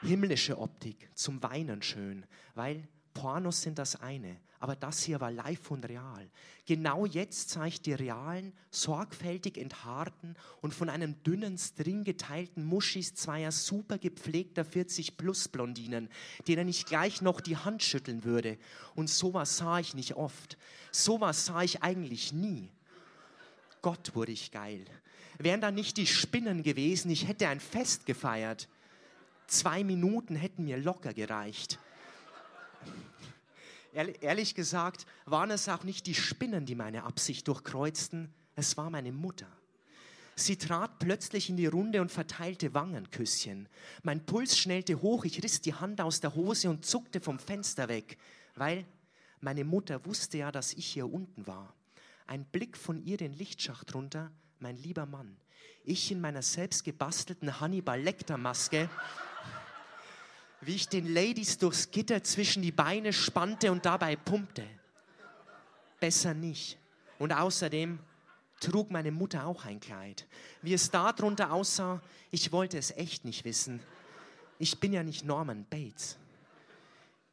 Himmlische 0.00 0.58
Optik, 0.58 1.10
zum 1.16 1.42
Weinen 1.42 1.82
schön, 1.82 2.24
weil 2.54 2.86
Pornos 3.14 3.62
sind 3.62 3.80
das 3.80 4.00
eine, 4.00 4.36
aber 4.62 4.76
das 4.76 5.02
hier 5.02 5.20
war 5.20 5.32
live 5.32 5.72
und 5.72 5.88
real. 5.88 6.30
Genau 6.66 7.04
jetzt 7.04 7.50
sah 7.50 7.66
ich 7.66 7.82
die 7.82 7.94
realen, 7.94 8.52
sorgfältig 8.70 9.58
enthaarten 9.58 10.36
und 10.60 10.72
von 10.72 10.88
einem 10.88 11.20
dünnen 11.24 11.58
String 11.58 12.04
geteilten 12.04 12.64
Muschis 12.64 13.12
zweier 13.16 13.50
super 13.50 13.98
gepflegter 13.98 14.62
40-plus-Blondinen, 14.62 16.08
denen 16.46 16.68
ich 16.68 16.86
gleich 16.86 17.22
noch 17.22 17.40
die 17.40 17.56
Hand 17.56 17.82
schütteln 17.82 18.22
würde. 18.22 18.56
Und 18.94 19.10
sowas 19.10 19.56
sah 19.56 19.80
ich 19.80 19.94
nicht 19.94 20.14
oft. 20.14 20.56
Sowas 20.92 21.44
sah 21.46 21.62
ich 21.62 21.82
eigentlich 21.82 22.32
nie. 22.32 22.70
Gott 23.82 24.14
wurde 24.14 24.30
ich 24.30 24.52
geil. 24.52 24.84
Wären 25.38 25.60
da 25.60 25.72
nicht 25.72 25.96
die 25.96 26.06
Spinnen 26.06 26.62
gewesen, 26.62 27.10
ich 27.10 27.26
hätte 27.26 27.48
ein 27.48 27.58
Fest 27.58 28.06
gefeiert. 28.06 28.68
Zwei 29.48 29.82
Minuten 29.82 30.36
hätten 30.36 30.62
mir 30.62 30.78
locker 30.78 31.12
gereicht 31.12 31.80
ehrlich 33.92 34.54
gesagt 34.54 35.06
waren 35.24 35.50
es 35.50 35.68
auch 35.68 35.84
nicht 35.84 36.06
die 36.06 36.14
Spinnen, 36.14 36.66
die 36.66 36.74
meine 36.74 37.04
Absicht 37.04 37.46
durchkreuzten, 37.48 38.32
es 38.54 38.76
war 38.76 38.90
meine 38.90 39.12
Mutter. 39.12 39.46
Sie 40.34 40.56
trat 40.56 40.98
plötzlich 40.98 41.50
in 41.50 41.56
die 41.56 41.66
Runde 41.66 42.00
und 42.00 42.10
verteilte 42.10 42.72
Wangenküsschen. 42.72 43.68
Mein 44.02 44.24
Puls 44.24 44.58
schnellte 44.58 45.02
hoch, 45.02 45.24
ich 45.24 45.42
riss 45.42 45.60
die 45.60 45.74
Hand 45.74 46.00
aus 46.00 46.20
der 46.20 46.34
Hose 46.34 46.70
und 46.70 46.86
zuckte 46.86 47.20
vom 47.20 47.38
Fenster 47.38 47.88
weg, 47.88 48.16
weil 48.56 48.86
meine 49.40 49.64
Mutter 49.64 50.04
wusste 50.06 50.38
ja, 50.38 50.50
dass 50.50 50.72
ich 50.72 50.86
hier 50.86 51.12
unten 51.12 51.46
war. 51.46 51.74
Ein 52.26 52.44
Blick 52.46 52.78
von 52.78 53.04
ihr 53.04 53.18
den 53.18 53.34
Lichtschacht 53.34 53.94
runter, 53.94 54.30
mein 54.58 54.76
lieber 54.76 55.04
Mann. 55.04 55.36
Ich 55.84 56.10
in 56.10 56.20
meiner 56.20 56.42
selbst 56.42 56.84
gebastelten 56.84 57.60
Hannibal 57.60 58.00
Lecter 58.00 58.38
Maske 58.38 58.88
wie 60.62 60.76
ich 60.76 60.88
den 60.88 61.12
Ladies 61.12 61.58
durchs 61.58 61.90
Gitter 61.90 62.22
zwischen 62.22 62.62
die 62.62 62.72
Beine 62.72 63.12
spannte 63.12 63.72
und 63.72 63.84
dabei 63.84 64.16
pumpte. 64.16 64.64
Besser 66.00 66.34
nicht. 66.34 66.78
Und 67.18 67.32
außerdem 67.32 67.98
trug 68.60 68.90
meine 68.90 69.10
Mutter 69.10 69.46
auch 69.46 69.64
ein 69.64 69.80
Kleid. 69.80 70.26
Wie 70.62 70.72
es 70.72 70.90
darunter 70.90 71.52
aussah, 71.52 72.00
ich 72.30 72.52
wollte 72.52 72.78
es 72.78 72.92
echt 72.92 73.24
nicht 73.24 73.44
wissen. 73.44 73.80
Ich 74.58 74.78
bin 74.78 74.92
ja 74.92 75.02
nicht 75.02 75.24
Norman 75.24 75.66
Bates. 75.68 76.16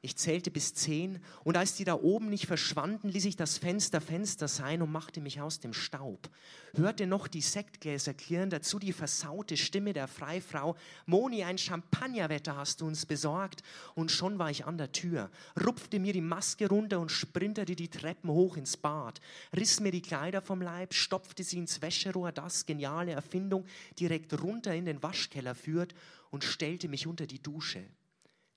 Ich 0.01 0.15
zählte 0.15 0.49
bis 0.49 0.73
zehn 0.73 1.19
und 1.43 1.57
als 1.57 1.75
die 1.75 1.83
da 1.83 1.93
oben 1.93 2.29
nicht 2.29 2.45
verschwanden, 2.45 3.09
ließ 3.09 3.25
ich 3.25 3.35
das 3.35 3.57
Fenster 3.57 3.99
Fenster 3.99 4.47
sein 4.47 4.81
und 4.81 4.93
machte 4.93 5.19
mich 5.19 5.41
aus 5.41 5.59
dem 5.59 5.73
Staub. 5.73 6.29
Hörte 6.73 7.05
noch 7.05 7.27
die 7.27 7.41
Sektgläser 7.41 8.13
klirren, 8.13 8.49
dazu 8.49 8.79
die 8.79 8.93
versaute 8.93 9.57
Stimme 9.57 9.91
der 9.91 10.07
Freifrau. 10.07 10.77
Moni, 11.05 11.43
ein 11.43 11.57
Champagnerwetter 11.57 12.55
hast 12.55 12.79
du 12.79 12.88
uns 12.88 13.05
besorgt. 13.05 13.62
Und 13.93 14.09
schon 14.09 14.39
war 14.39 14.49
ich 14.49 14.65
an 14.65 14.77
der 14.77 14.93
Tür, 14.93 15.29
rupfte 15.65 15.99
mir 15.99 16.13
die 16.13 16.21
Maske 16.21 16.69
runter 16.69 17.01
und 17.01 17.12
sprinterte 17.12 17.75
die 17.75 17.89
Treppen 17.89 18.29
hoch 18.29 18.55
ins 18.55 18.77
Bad, 18.77 19.19
riss 19.53 19.81
mir 19.81 19.91
die 19.91 20.01
Kleider 20.01 20.41
vom 20.41 20.62
Leib, 20.62 20.93
stopfte 20.93 21.43
sie 21.43 21.57
ins 21.57 21.81
Wäscherohr, 21.81 22.31
das 22.31 22.65
geniale 22.65 23.12
Erfindung 23.12 23.65
direkt 23.99 24.41
runter 24.41 24.73
in 24.73 24.85
den 24.85 25.03
Waschkeller 25.03 25.55
führt 25.55 25.93
und 26.29 26.45
stellte 26.45 26.88
mich 26.88 27.05
unter 27.05 27.27
die 27.27 27.43
Dusche. 27.43 27.83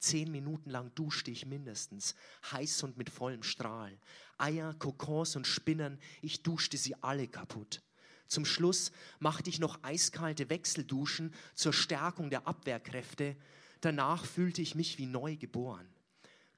Zehn 0.03 0.33
Minuten 0.33 0.69
lang 0.69 0.93
duschte 0.97 1.31
ich 1.31 1.47
mindestens, 1.47 2.17
heiß 2.51 2.83
und 2.83 2.97
mit 2.97 3.09
vollem 3.09 3.45
Strahl. 3.45 3.97
Eier, 4.37 4.75
Kokons 4.75 5.37
und 5.37 5.47
Spinnen, 5.47 5.97
ich 6.23 6.43
duschte 6.43 6.77
sie 6.77 7.01
alle 7.05 7.29
kaputt. 7.29 7.83
Zum 8.27 8.45
Schluss 8.45 8.91
machte 9.21 9.49
ich 9.49 9.61
noch 9.61 9.79
eiskalte 9.85 10.51
Wechselduschen 10.51 11.33
zur 11.55 11.73
Stärkung 11.73 12.31
der 12.31 12.49
Abwehrkräfte. 12.49 13.37
Danach 13.81 14.25
fühlte 14.25 14.61
ich 14.61 14.75
mich 14.75 14.99
wie 14.99 15.07
neu 15.07 15.37
geboren. 15.37 15.87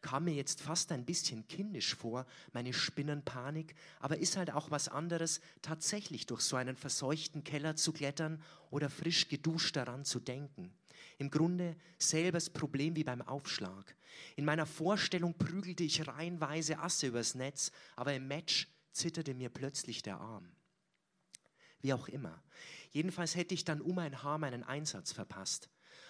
Kam 0.01 0.25
mir 0.25 0.35
jetzt 0.35 0.63
fast 0.63 0.91
ein 0.91 1.05
bisschen 1.05 1.47
kindisch 1.47 1.95
vor, 1.95 2.25
meine 2.55 2.73
Spinnenpanik, 2.73 3.75
aber 4.01 4.17
ist 4.17 4.39
halt 4.39 4.53
auch 4.53 4.71
was 4.71 4.89
anderes, 4.89 5.43
tatsächlich 5.61 6.25
durch 6.25 6.41
so 6.41 6.57
einen 6.57 6.77
verseuchten 6.77 7.45
Keller 7.45 7.77
zu 7.77 7.93
klettern 7.93 8.43
oder 8.71 8.89
frisch 8.89 9.29
geduscht 9.29 9.77
daran 9.77 10.07
zu 10.07 10.19
denken. 10.19 10.73
Im 11.19 11.31
Grunde 11.31 11.77
selbes 11.99 12.51
Problem 12.51 12.97
wie 12.97 13.05
beim 13.05 13.23
Aufschlag. 13.23 13.97
In 14.37 14.45
meiner 14.45 14.67
Vorstellung 14.67 15.35
prügelte 15.35 15.85
ich 15.85 16.07
reihenweise 16.07 16.79
Asse 16.79 17.09
übers 17.09 17.35
Netz, 17.35 17.71
aber 17.97 18.15
im 18.15 18.29
Match 18.29 18.69
zitterte 18.93 19.35
mir 19.35 19.49
plötzlich 19.49 20.03
der 20.03 20.19
Arm. 20.19 20.49
Wie 21.81 21.93
auch 21.93 22.09
immer. 22.09 22.43
Jedenfalls 22.91 23.37
hätte 23.37 23.55
ich 23.55 23.65
dann 23.65 23.81
um 23.81 23.99
ein 23.99 24.23
Haar 24.23 24.39
meinen 24.39 24.63
Einsatz 24.63 25.13
verpasst. 25.13 25.69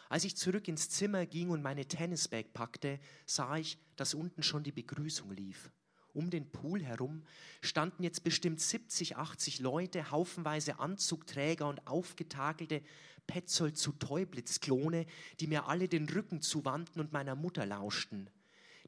Als 0.09 0.25
ich 0.25 0.37
zurück 0.37 0.69
ins 0.69 0.91
Zimmer 0.91 1.27
ging 1.27 1.51
und 1.51 1.63
meine 1.63 1.87
Tennisbag 1.87 2.53
packte, 2.53 3.01
sah 3.27 3.57
ich, 3.57 3.79
dass 3.97 4.15
unten 4.15 4.43
schon 4.43 4.63
die 4.63 4.73
Begrüßung 4.73 5.33
lief. 5.33 5.71
Um 6.13 6.31
den 6.31 6.49
Pool 6.53 6.81
herum 6.81 7.25
standen 7.61 8.05
jetzt 8.05 8.23
bestimmt 8.23 8.61
70, 8.61 9.17
80 9.17 9.59
Leute, 9.59 10.13
haufenweise 10.13 10.79
Anzugträger 10.79 11.69
und 11.69 11.85
aufgetakelte 11.89 12.83
Petzold 13.27 13.77
zu 13.77 13.93
Teublitz-Klone, 13.93 15.07
die 15.41 15.47
mir 15.47 15.67
alle 15.67 15.89
den 15.89 16.09
Rücken 16.09 16.41
zuwandten 16.41 17.01
und 17.01 17.13
meiner 17.13 17.35
Mutter 17.35 17.67
lauschten. 17.67 18.31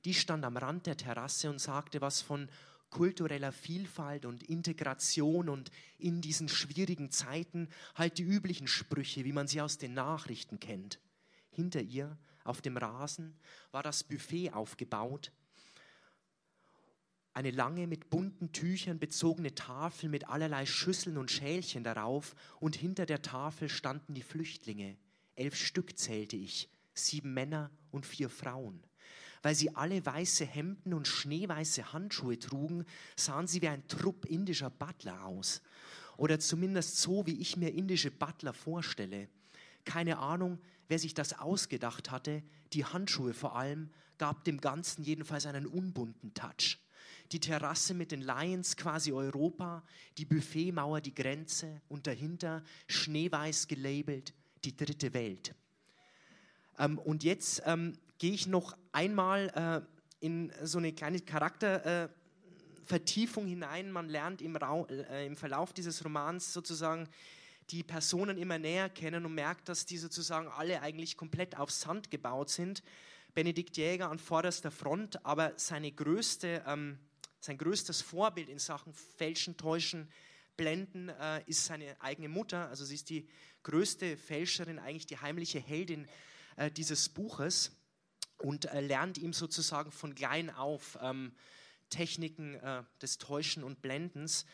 Die 0.05 0.15
stand 0.15 0.45
am 0.45 0.57
Rand 0.57 0.87
der 0.87 0.97
Terrasse 0.97 1.51
und 1.51 1.61
sagte 1.61 2.01
was 2.01 2.23
von 2.23 2.49
kultureller 2.91 3.53
Vielfalt 3.53 4.25
und 4.25 4.43
Integration 4.45 5.49
und 5.49 5.71
in 5.99 6.21
diesen 6.21 6.49
schwierigen 6.49 7.11
Zeiten 7.11 7.69
halt 7.95 8.19
die 8.19 8.23
üblichen 8.23 8.69
Sprüche, 8.69 9.25
wie 9.25 9.33
man 9.33 9.49
sie 9.49 9.61
aus 9.61 9.79
den 9.79 9.95
Nachrichten 9.95 10.61
kennt. 10.61 11.01
Hinter 11.51 11.81
ihr, 11.81 12.17
auf 12.45 12.63
dem 12.63 12.77
Rasen, 12.77 13.37
war 13.73 13.83
das 13.83 14.05
Buffet 14.05 14.53
aufgebaut 14.53 15.33
eine 17.37 17.51
lange 17.51 17.87
mit 17.87 18.09
bunten 18.09 18.51
Tüchern 18.53 18.99
bezogene 18.99 19.55
Tafel 19.55 20.09
mit 20.09 20.27
allerlei 20.27 20.65
Schüsseln 20.65 21.19
und 21.19 21.31
Schälchen 21.31 21.85
darauf 21.85 22.35
und 22.61 22.77
hinter 22.77 23.05
der 23.05 23.21
Tafel 23.21 23.69
standen 23.69 24.15
die 24.15 24.23
Flüchtlinge. 24.23 24.97
Elf 25.35 25.55
Stück 25.55 25.99
zählte 25.99 26.37
ich, 26.37 26.71
sieben 26.95 27.35
Männer 27.35 27.71
und 27.91 28.07
vier 28.07 28.31
Frauen. 28.31 28.83
Weil 29.43 29.55
sie 29.55 29.77
alle 29.77 30.05
weiße 30.07 30.47
Hemden 30.47 30.95
und 30.95 31.09
schneeweiße 31.09 31.93
Handschuhe 31.93 32.39
trugen, 32.39 32.87
sahen 33.17 33.47
sie 33.47 33.61
wie 33.61 33.69
ein 33.69 33.87
Trupp 33.87 34.25
indischer 34.25 34.71
Butler 34.71 35.27
aus. 35.27 35.61
Oder 36.17 36.41
zumindest 36.41 37.03
so, 37.03 37.27
wie 37.27 37.39
ich 37.39 37.59
mir 37.59 37.75
indische 37.75 38.11
Butler 38.11 38.55
vorstelle. 38.55 39.29
Keine 39.85 40.17
Ahnung, 40.21 40.59
wer 40.89 40.99
sich 40.99 41.13
das 41.13 41.39
ausgedacht 41.39 42.11
hatte. 42.11 42.43
Die 42.73 42.87
Handschuhe 42.87 43.35
vor 43.35 43.57
allem 43.57 43.91
gab 44.17 44.45
dem 44.45 44.59
Ganzen 44.59 45.05
jedenfalls 45.05 45.45
einen 45.45 45.67
unbunten 45.67 46.33
Touch 46.33 46.79
die 47.33 47.41
Terrasse 47.41 47.95
mit 47.95 48.13
den 48.13 48.23
Lions 48.23 48.77
quasi 48.77 49.13
Europa, 49.13 49.83
die 50.19 50.25
Buffetmauer 50.25 51.01
die 51.01 51.15
Grenze 51.15 51.81
und 51.89 52.07
dahinter 52.07 52.63
schneeweiß 52.89 53.69
gelabelt 53.69 54.35
die 54.65 54.77
dritte 54.77 55.15
Welt. 55.15 55.55
Ähm, 56.79 56.99
und 56.99 57.25
jetzt 57.25 57.63
ähm, 57.65 57.95
gehe 58.19 58.33
ich 58.33 58.47
noch 58.47 58.77
einmal 58.93 59.49
äh, 59.55 59.81
in 60.25 60.53
so 60.63 60.79
eine 60.79 60.93
kleine 60.93 61.21
Charaktervertiefung 61.21 63.47
äh, 63.47 63.51
hinein. 63.51 63.91
Man 63.91 64.09
lernt 64.09 64.41
im, 64.43 64.57
äh, 64.57 65.27
im 65.27 65.37
Verlauf 65.37 65.73
dieses 65.73 66.05
Romans 66.05 66.53
sozusagen 66.53 67.09
die 67.71 67.83
Personen 67.83 68.37
immer 68.39 68.59
näher 68.59 68.89
kennen 68.89 69.27
und 69.27 69.35
merkt, 69.35 69.69
dass 69.69 69.85
die 69.87 69.99
sozusagen 69.99 70.47
alle 70.49 70.83
eigentlich 70.83 71.17
komplett 71.17 71.59
auf 71.59 71.73
Sand 71.73 72.11
gebaut 72.11 72.51
sind. 72.51 72.83
Benedikt 73.35 73.77
Jäger 73.77 74.11
an 74.11 74.19
vorderster 74.19 74.71
Front, 74.71 75.25
aber 75.27 75.53
seine 75.57 75.93
größte 75.93 76.63
ähm, 76.67 76.99
sein 77.47 77.59
größtes 77.59 78.03
Vorbild 78.03 78.49
in 78.49 78.59
Sachen 78.59 78.93
Fälschen, 78.93 79.57
Täuschen, 79.57 80.09
Blenden 80.57 81.11
äh, 81.11 81.43
ist 81.47 81.65
seine 81.65 82.01
eigene 82.01 82.29
Mutter. 82.29 82.69
Also 82.69 82.85
sie 82.85 82.97
ist 82.97 83.09
die 83.09 83.29
größte 83.63 84.17
Fälscherin, 84.17 84.79
eigentlich 84.79 85.07
die 85.07 85.19
heimliche 85.19 85.61
Heldin 85.61 86.09
äh, 86.57 86.71
dieses 86.71 87.09
Buches 87.09 87.71
und 88.39 88.65
äh, 88.67 88.81
lernt 88.81 89.19
ihm 89.19 89.33
sozusagen 89.33 89.93
von 89.93 90.15
klein 90.15 90.51
auf 90.51 90.99
ähm, 91.01 91.33
Techniken 91.89 92.55
äh, 92.55 92.83
des 93.01 93.19
Täuschen 93.19 93.63
und 93.63 93.81
Blendens. 93.81 94.45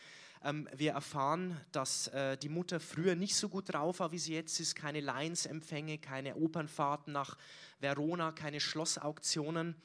Ähm, 0.43 0.69
wir 0.75 0.91
erfahren, 0.91 1.59
dass 1.71 2.09
äh, 2.09 2.37
die 2.37 2.49
Mutter 2.49 2.79
früher 2.79 3.15
nicht 3.15 3.35
so 3.35 3.49
gut 3.49 3.73
drauf 3.73 4.01
war, 4.01 4.11
wie 4.11 4.19
sie 4.19 4.35
jetzt 4.35 4.59
ist. 4.59 4.75
Keine 4.75 4.99
Lions-Empfänge, 4.99 5.97
keine 5.97 6.35
Opernfahrten 6.35 7.11
nach 7.11 7.37
Verona, 7.79 8.33
keine 8.33 8.59
Schlossauktionen. 8.59 9.81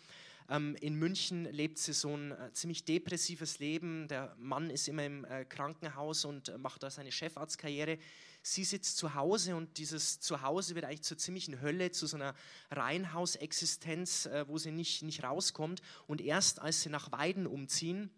Ähm, 0.50 0.76
in 0.80 0.94
München 0.94 1.44
lebt 1.44 1.78
sie 1.78 1.92
so 1.92 2.16
ein 2.16 2.32
äh, 2.32 2.52
ziemlich 2.52 2.84
depressives 2.84 3.58
Leben. 3.58 4.08
Der 4.08 4.34
Mann 4.38 4.70
ist 4.70 4.88
immer 4.88 5.04
im 5.04 5.24
äh, 5.24 5.44
Krankenhaus 5.44 6.24
und 6.24 6.48
äh, 6.48 6.58
macht 6.58 6.82
da 6.82 6.90
seine 6.90 7.12
Chefarztkarriere. 7.12 7.98
Sie 8.42 8.64
sitzt 8.64 8.96
zu 8.96 9.14
Hause 9.14 9.56
und 9.56 9.76
dieses 9.76 10.20
Zuhause 10.20 10.74
wird 10.74 10.86
eigentlich 10.86 11.02
zur 11.02 11.18
ziemlichen 11.18 11.60
Hölle, 11.60 11.90
zu 11.90 12.06
so 12.06 12.16
einer 12.16 12.34
Reihenhausexistenz, 12.70 14.26
äh, 14.26 14.48
wo 14.48 14.56
sie 14.56 14.70
nicht, 14.70 15.02
nicht 15.02 15.22
rauskommt. 15.22 15.82
Und 16.06 16.22
erst 16.22 16.60
als 16.60 16.82
sie 16.82 16.88
nach 16.88 17.12
Weiden 17.12 17.46
umziehen, 17.46 18.10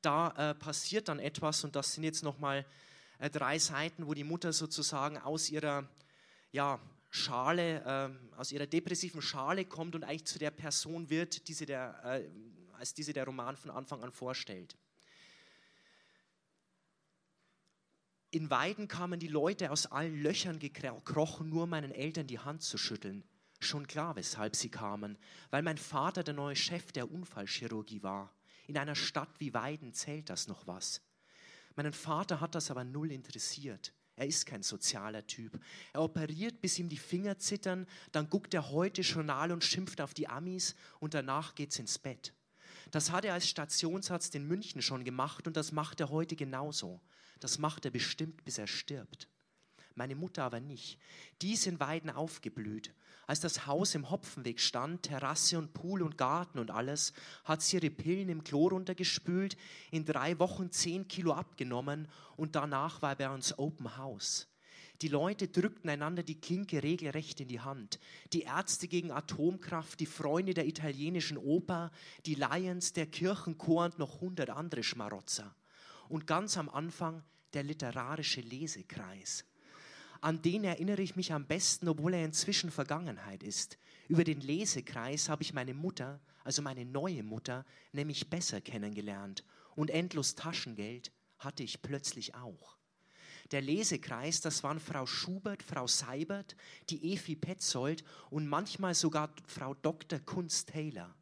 da 0.00 0.30
äh, 0.50 0.54
passiert 0.54 1.08
dann 1.08 1.18
etwas 1.18 1.64
und 1.64 1.76
das 1.76 1.92
sind 1.92 2.04
jetzt 2.04 2.22
nochmal 2.22 2.64
äh, 3.18 3.28
drei 3.28 3.58
Seiten, 3.58 4.06
wo 4.06 4.14
die 4.14 4.24
Mutter 4.24 4.54
sozusagen 4.54 5.18
aus 5.18 5.50
ihrer 5.50 5.86
ja, 6.50 6.80
Schale, 7.10 7.82
äh, 8.32 8.36
aus 8.36 8.52
ihrer 8.52 8.66
depressiven 8.66 9.22
Schale 9.22 9.64
kommt 9.64 9.94
und 9.94 10.04
eigentlich 10.04 10.26
zu 10.26 10.38
der 10.38 10.50
Person 10.50 11.08
wird, 11.10 11.48
die 11.48 11.54
sie 11.54 11.66
der, 11.66 12.00
äh, 12.04 12.28
als 12.74 12.94
diese 12.94 13.12
der 13.12 13.24
Roman 13.24 13.56
von 13.56 13.70
Anfang 13.70 14.02
an 14.02 14.12
vorstellt. 14.12 14.76
In 18.30 18.50
Weiden 18.50 18.88
kamen 18.88 19.18
die 19.18 19.28
Leute 19.28 19.70
aus 19.70 19.86
allen 19.86 20.22
Löchern 20.22 20.58
gekrochen, 20.58 21.48
nur 21.48 21.66
meinen 21.66 21.92
Eltern 21.92 22.26
die 22.26 22.38
Hand 22.38 22.62
zu 22.62 22.76
schütteln. 22.76 23.24
Schon 23.58 23.86
klar, 23.86 24.16
weshalb 24.16 24.54
sie 24.54 24.70
kamen, 24.70 25.18
weil 25.50 25.62
mein 25.62 25.78
Vater 25.78 26.22
der 26.22 26.34
neue 26.34 26.54
Chef 26.54 26.92
der 26.92 27.10
Unfallchirurgie 27.10 28.02
war. 28.02 28.32
In 28.66 28.76
einer 28.76 28.94
Stadt 28.94 29.30
wie 29.38 29.54
Weiden 29.54 29.94
zählt 29.94 30.28
das 30.28 30.46
noch 30.46 30.66
was. 30.66 31.00
Meinen 31.74 31.94
Vater 31.94 32.40
hat 32.40 32.54
das 32.54 32.70
aber 32.70 32.84
null 32.84 33.10
interessiert. 33.10 33.94
Er 34.18 34.26
ist 34.26 34.46
kein 34.46 34.64
sozialer 34.64 35.24
Typ. 35.28 35.60
Er 35.92 36.02
operiert, 36.02 36.60
bis 36.60 36.76
ihm 36.80 36.88
die 36.88 36.96
Finger 36.96 37.38
zittern, 37.38 37.86
dann 38.10 38.28
guckt 38.28 38.52
er 38.52 38.70
heute 38.70 39.02
Journal 39.02 39.52
und 39.52 39.62
schimpft 39.62 40.00
auf 40.00 40.12
die 40.12 40.26
Amis 40.26 40.74
und 40.98 41.14
danach 41.14 41.54
geht's 41.54 41.78
ins 41.78 42.00
Bett. 42.00 42.34
Das 42.90 43.12
hat 43.12 43.24
er 43.24 43.34
als 43.34 43.48
Stationsarzt 43.48 44.34
in 44.34 44.48
München 44.48 44.82
schon 44.82 45.04
gemacht 45.04 45.46
und 45.46 45.56
das 45.56 45.70
macht 45.70 46.00
er 46.00 46.10
heute 46.10 46.34
genauso. 46.34 47.00
Das 47.38 47.58
macht 47.58 47.84
er 47.84 47.92
bestimmt, 47.92 48.44
bis 48.44 48.58
er 48.58 48.66
stirbt. 48.66 49.28
Meine 49.98 50.14
Mutter 50.14 50.44
aber 50.44 50.60
nicht. 50.60 50.96
Die 51.42 51.58
in 51.66 51.80
Weiden 51.80 52.08
aufgeblüht. 52.08 52.94
Als 53.26 53.40
das 53.40 53.66
Haus 53.66 53.96
im 53.96 54.10
Hopfenweg 54.10 54.60
stand, 54.60 55.02
Terrasse 55.02 55.58
und 55.58 55.74
Pool 55.74 56.02
und 56.02 56.16
Garten 56.16 56.60
und 56.60 56.70
alles, 56.70 57.12
hat 57.42 57.62
sie 57.62 57.78
ihre 57.78 57.90
Pillen 57.90 58.28
im 58.28 58.44
Klo 58.44 58.68
runtergespült, 58.68 59.56
in 59.90 60.04
drei 60.04 60.38
Wochen 60.38 60.70
zehn 60.70 61.08
Kilo 61.08 61.32
abgenommen 61.32 62.06
und 62.36 62.54
danach 62.54 63.02
war 63.02 63.16
bei 63.16 63.28
uns 63.28 63.58
Open 63.58 63.96
House. 63.96 64.46
Die 65.02 65.08
Leute 65.08 65.48
drückten 65.48 65.90
einander 65.90 66.22
die 66.22 66.40
Klinke 66.40 66.84
regelrecht 66.84 67.40
in 67.40 67.48
die 67.48 67.60
Hand. 67.60 67.98
Die 68.32 68.42
Ärzte 68.42 68.86
gegen 68.86 69.10
Atomkraft, 69.10 69.98
die 69.98 70.06
Freunde 70.06 70.54
der 70.54 70.68
italienischen 70.68 71.38
Oper, 71.38 71.90
die 72.24 72.36
Lions, 72.36 72.92
der 72.92 73.06
Kirchenchor 73.06 73.86
und 73.86 73.98
noch 73.98 74.20
hundert 74.20 74.50
andere 74.50 74.84
Schmarotzer. 74.84 75.56
Und 76.08 76.28
ganz 76.28 76.56
am 76.56 76.68
Anfang 76.68 77.24
der 77.52 77.64
literarische 77.64 78.42
Lesekreis 78.42 79.44
an 80.20 80.42
den 80.42 80.64
erinnere 80.64 81.02
ich 81.02 81.16
mich 81.16 81.32
am 81.32 81.46
besten, 81.46 81.88
obwohl 81.88 82.14
er 82.14 82.24
inzwischen 82.24 82.70
Vergangenheit 82.70 83.42
ist. 83.42 83.78
Über 84.08 84.24
den 84.24 84.40
Lesekreis 84.40 85.28
habe 85.28 85.42
ich 85.42 85.52
meine 85.52 85.74
Mutter, 85.74 86.20
also 86.44 86.62
meine 86.62 86.84
neue 86.84 87.22
Mutter, 87.22 87.64
nämlich 87.92 88.30
besser 88.30 88.60
kennengelernt. 88.60 89.44
Und 89.74 89.90
endlos 89.90 90.34
Taschengeld 90.34 91.12
hatte 91.38 91.62
ich 91.62 91.82
plötzlich 91.82 92.34
auch. 92.34 92.76
Der 93.50 93.62
Lesekreis, 93.62 94.40
das 94.40 94.62
waren 94.62 94.80
Frau 94.80 95.06
Schubert, 95.06 95.62
Frau 95.62 95.86
Seibert, 95.86 96.56
die 96.90 97.12
Efi 97.12 97.36
Petzold 97.36 98.04
und 98.30 98.46
manchmal 98.46 98.94
sogar 98.94 99.30
Frau 99.46 99.74
Dr. 99.74 100.18
Kunst 100.18 100.68
Taylor. 100.68 101.14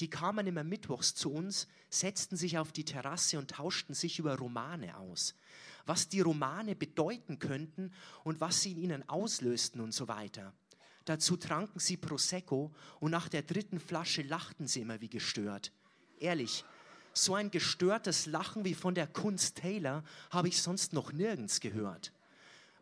Die 0.00 0.08
kamen 0.10 0.46
immer 0.46 0.64
mittwochs 0.64 1.14
zu 1.14 1.32
uns, 1.32 1.68
setzten 1.90 2.36
sich 2.36 2.58
auf 2.58 2.72
die 2.72 2.84
Terrasse 2.84 3.38
und 3.38 3.50
tauschten 3.50 3.94
sich 3.94 4.18
über 4.18 4.36
Romane 4.36 4.96
aus 4.96 5.34
was 5.90 6.08
die 6.08 6.20
Romane 6.20 6.76
bedeuten 6.76 7.40
könnten 7.40 7.92
und 8.22 8.40
was 8.40 8.60
sie 8.60 8.70
in 8.70 8.78
ihnen 8.78 9.08
auslösten 9.08 9.80
und 9.80 9.90
so 9.90 10.06
weiter. 10.06 10.54
Dazu 11.04 11.36
tranken 11.36 11.80
sie 11.80 11.96
Prosecco 11.96 12.72
und 13.00 13.10
nach 13.10 13.28
der 13.28 13.42
dritten 13.42 13.80
Flasche 13.80 14.22
lachten 14.22 14.68
sie 14.68 14.82
immer 14.82 15.00
wie 15.00 15.08
gestört. 15.08 15.72
Ehrlich, 16.20 16.64
so 17.12 17.34
ein 17.34 17.50
gestörtes 17.50 18.26
Lachen 18.26 18.64
wie 18.64 18.74
von 18.74 18.94
der 18.94 19.08
Kunst 19.08 19.56
Taylor 19.56 20.04
habe 20.30 20.46
ich 20.46 20.62
sonst 20.62 20.92
noch 20.92 21.12
nirgends 21.12 21.58
gehört. 21.58 22.12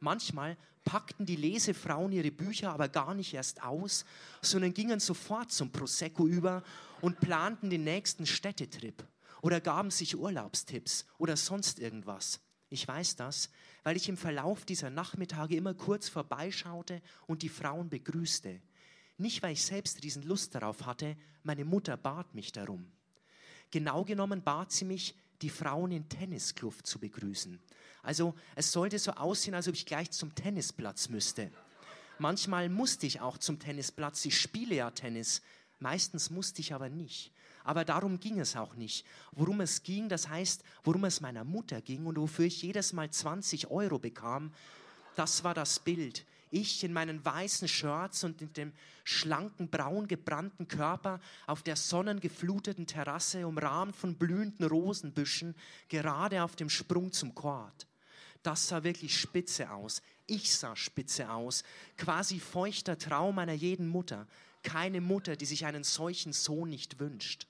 Manchmal 0.01 0.59
packten 0.85 1.25
die 1.25 1.37
Lesefrauen 1.37 2.13
ihre 2.13 2.31
Bücher 2.31 2.73
aber 2.75 2.91
gar 2.91 3.15
nicht 3.15 3.33
erst 3.33 3.63
aus, 3.63 4.05
sondern 4.43 4.75
gingen 4.75 5.01
sofort 5.01 5.51
zum 5.51 5.73
Prosecco 5.73 6.27
über 6.27 6.63
und 7.01 7.21
planten 7.21 7.71
den 7.71 7.85
nächsten 7.85 8.27
Städtetrip 8.27 9.03
oder 9.41 9.63
gaben 9.63 9.91
sich 9.91 10.15
Urlaubstipps 10.15 11.07
oder 11.17 11.39
sonst 11.39 11.79
irgendwas. 11.79 12.43
Ich 12.71 12.87
weiß 12.87 13.17
das, 13.17 13.51
weil 13.83 13.97
ich 13.97 14.09
im 14.09 14.17
Verlauf 14.17 14.65
dieser 14.65 14.91
Nachmittage 14.91 15.57
immer 15.57 15.75
kurz 15.75 16.09
vorbeischaute 16.09 17.01
und 17.27 17.43
die 17.43 17.49
Frauen 17.49 17.89
begrüßte. 17.89 18.61
Nicht, 19.17 19.43
weil 19.43 19.53
ich 19.53 19.65
selbst 19.65 20.03
riesen 20.03 20.23
Lust 20.23 20.55
darauf 20.55 20.87
hatte, 20.87 21.17
meine 21.43 21.65
Mutter 21.65 21.97
bat 21.97 22.35
mich 22.35 22.53
darum. 22.53 22.91
Genau 23.71 24.05
genommen 24.05 24.43
bat 24.43 24.71
sie 24.71 24.85
mich, 24.85 25.15
die 25.43 25.51
Frauen 25.51 25.93
in 25.93 26.09
Tenniskluft 26.09 26.87
zu 26.87 26.99
begrüßen. 26.99 27.61
Also 28.03 28.35
es 28.55 28.73
sollte 28.73 28.99
so 28.99 29.13
aussehen, 29.13 29.55
als 29.55 29.69
ob 29.69 29.75
ich 29.75 29.87
gleich 29.87 30.11
zum 30.11 30.35
Tennisplatz 30.35 31.09
müsste. 31.09 31.51
Manchmal 32.19 32.69
musste 32.69 33.07
ich 33.07 33.21
auch 33.21 33.39
zum 33.39 33.59
Tennisplatz, 33.59 34.25
ich 34.25 34.39
spiele 34.39 34.75
ja 34.75 34.91
Tennis, 34.91 35.43
meistens 35.79 36.31
musste 36.31 36.61
ich 36.61 36.75
aber 36.75 36.89
nicht. 36.89 37.33
Aber 37.65 37.85
darum 37.85 38.21
ging 38.21 38.41
es 38.41 38.57
auch 38.57 38.75
nicht. 38.75 39.05
Worum 39.33 39.61
es 39.61 39.83
ging, 39.83 40.09
das 40.09 40.29
heißt, 40.29 40.63
worum 40.85 41.05
es 41.05 41.21
meiner 41.21 41.45
Mutter 41.45 41.81
ging 41.81 42.07
und 42.07 42.19
wofür 42.19 42.47
ich 42.47 42.63
jedes 42.63 42.93
Mal 42.93 43.11
20 43.11 43.71
Euro 43.71 43.99
bekam, 43.99 44.53
das 45.17 45.45
war 45.45 45.55
das 45.55 45.79
Bild. 45.81 46.25
Ich 46.51 46.83
in 46.83 46.93
meinen 46.93 47.23
weißen 47.25 47.69
Shirts 47.69 48.25
und 48.25 48.41
in 48.41 48.53
dem 48.55 48.73
schlanken, 49.05 49.69
braun 49.69 50.09
gebrannten 50.09 50.67
Körper 50.67 51.21
auf 51.47 51.63
der 51.63 51.77
sonnengefluteten 51.77 52.87
Terrasse, 52.87 53.47
umrahmt 53.47 53.97
von 53.97 54.15
blühenden 54.15 54.67
Rosenbüschen, 54.67 55.55
gerade 55.89 56.43
auf 56.43 56.57
dem 56.57 56.71
Sprung 56.71 57.13
zum 57.13 57.35
Chord. 57.35 57.87
Das 58.43 58.69
sah 58.69 58.83
wirklich 58.83 59.19
spitze 59.19 59.71
aus. 59.71 60.01
Ich 60.27 60.57
sah 60.57 60.77
spitze 60.77 61.31
aus. 61.31 61.65
Quasi 61.97 62.39
feuchter 62.39 62.97
Traum 62.97 63.39
einer 63.39 63.53
jeden 63.53 63.89
Mutter. 63.89 64.27
Keine 64.69 65.01
Mutter, 65.01 65.35
die 65.35 65.47
sich 65.47 65.65
einen 65.65 65.83
solchen 65.83 66.35
Sohn 66.35 66.69
nicht 66.69 66.99
wünscht. 66.99 67.47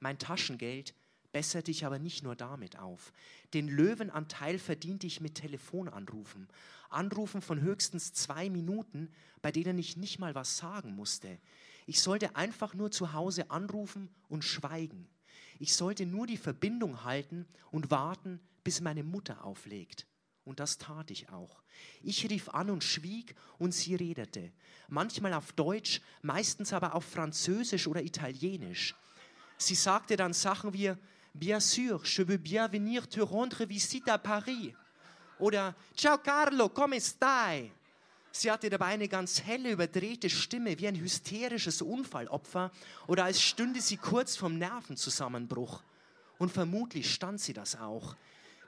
Mein 0.00 0.18
Taschengeld 0.18 0.94
besserte 1.32 1.70
ich 1.70 1.86
aber 1.86 1.98
nicht 1.98 2.22
nur 2.22 2.36
damit 2.36 2.78
auf. 2.78 3.14
Den 3.54 3.68
Löwenanteil 3.68 4.58
verdiente 4.58 5.06
ich 5.06 5.22
mit 5.22 5.36
Telefonanrufen. 5.36 6.46
Anrufen 6.90 7.40
von 7.40 7.62
höchstens 7.62 8.12
zwei 8.12 8.50
Minuten, 8.50 9.10
bei 9.40 9.50
denen 9.50 9.78
ich 9.78 9.96
nicht 9.96 10.18
mal 10.18 10.34
was 10.34 10.58
sagen 10.58 10.94
musste. 10.94 11.38
Ich 11.86 12.02
sollte 12.02 12.36
einfach 12.36 12.74
nur 12.74 12.90
zu 12.90 13.14
Hause 13.14 13.50
anrufen 13.50 14.10
und 14.28 14.44
schweigen. 14.44 15.08
Ich 15.58 15.74
sollte 15.74 16.04
nur 16.04 16.26
die 16.26 16.36
Verbindung 16.36 17.02
halten 17.02 17.46
und 17.70 17.90
warten, 17.90 18.40
bis 18.62 18.82
meine 18.82 19.04
Mutter 19.04 19.42
auflegt. 19.42 20.06
Und 20.44 20.60
das 20.60 20.78
tat 20.78 21.10
ich 21.10 21.28
auch. 21.30 21.62
Ich 22.02 22.28
rief 22.28 22.48
an 22.48 22.70
und 22.70 22.82
schwieg 22.82 23.34
und 23.58 23.72
sie 23.72 23.94
redete. 23.94 24.50
Manchmal 24.88 25.34
auf 25.34 25.52
Deutsch, 25.52 26.00
meistens 26.22 26.72
aber 26.72 26.94
auf 26.94 27.04
Französisch 27.04 27.86
oder 27.86 28.02
Italienisch. 28.02 28.94
Sie 29.58 29.74
sagte 29.74 30.16
dann 30.16 30.32
Sachen 30.32 30.72
wie, 30.72 30.94
Bien 31.32 31.60
sûr, 31.60 32.02
je 32.04 32.24
veux 32.24 32.38
bien 32.38 32.72
venir 32.72 33.08
te 33.08 33.20
rendre 33.20 33.68
visite 33.68 34.08
à 34.08 34.18
Paris. 34.18 34.74
Oder 35.38 35.74
Ciao 35.96 36.18
Carlo, 36.18 36.68
come 36.68 37.00
stai? 37.00 37.70
Sie 38.32 38.50
hatte 38.50 38.70
dabei 38.70 38.86
eine 38.86 39.08
ganz 39.08 39.42
helle, 39.42 39.72
überdrehte 39.72 40.30
Stimme, 40.30 40.78
wie 40.78 40.88
ein 40.88 40.98
hysterisches 40.98 41.82
Unfallopfer 41.82 42.70
oder 43.06 43.24
als 43.24 43.40
stünde 43.40 43.80
sie 43.80 43.96
kurz 43.96 44.36
vom 44.36 44.58
Nervenzusammenbruch. 44.58 45.82
Und 46.38 46.50
vermutlich 46.50 47.12
stand 47.12 47.40
sie 47.40 47.52
das 47.52 47.76
auch. 47.76 48.16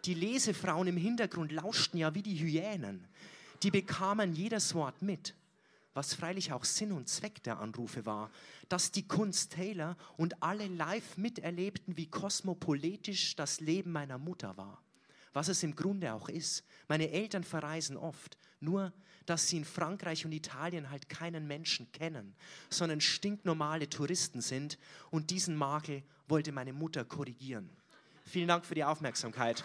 Die 0.04 0.14
Lesefrauen 0.14 0.88
im 0.88 0.96
Hintergrund 0.96 1.52
lauschten 1.52 1.98
ja 1.98 2.14
wie 2.14 2.22
die 2.22 2.38
Hyänen. 2.38 3.06
Die 3.62 3.70
bekamen 3.70 4.34
jedes 4.34 4.74
Wort 4.74 5.02
mit 5.02 5.34
was 5.94 6.14
freilich 6.14 6.52
auch 6.52 6.64
Sinn 6.64 6.92
und 6.92 7.08
Zweck 7.08 7.42
der 7.42 7.58
Anrufe 7.58 8.06
war, 8.06 8.30
dass 8.68 8.92
die 8.92 9.06
Kunst 9.06 9.52
Taylor 9.52 9.96
und 10.16 10.42
alle 10.42 10.66
live 10.68 11.16
miterlebten, 11.16 11.96
wie 11.96 12.06
kosmopolitisch 12.06 13.36
das 13.36 13.60
Leben 13.60 13.92
meiner 13.92 14.18
Mutter 14.18 14.56
war. 14.56 14.82
was 15.34 15.48
es 15.48 15.62
im 15.62 15.74
Grunde 15.74 16.12
auch 16.12 16.28
ist. 16.28 16.62
Meine 16.88 17.10
Eltern 17.10 17.42
verreisen 17.42 17.96
oft, 17.96 18.36
nur 18.60 18.92
dass 19.24 19.48
sie 19.48 19.56
in 19.56 19.64
Frankreich 19.64 20.26
und 20.26 20.32
Italien 20.32 20.90
halt 20.90 21.08
keinen 21.08 21.46
Menschen 21.46 21.90
kennen, 21.92 22.34
sondern 22.68 23.00
stinknormale 23.00 23.88
Touristen 23.88 24.42
sind 24.42 24.78
und 25.10 25.30
diesen 25.30 25.56
Makel 25.56 26.02
wollte 26.28 26.52
meine 26.52 26.74
Mutter 26.74 27.06
korrigieren. 27.06 27.70
Vielen 28.32 28.48
Dank 28.48 28.64
für 28.64 28.74
die 28.74 28.82
Aufmerksamkeit. 28.82 29.62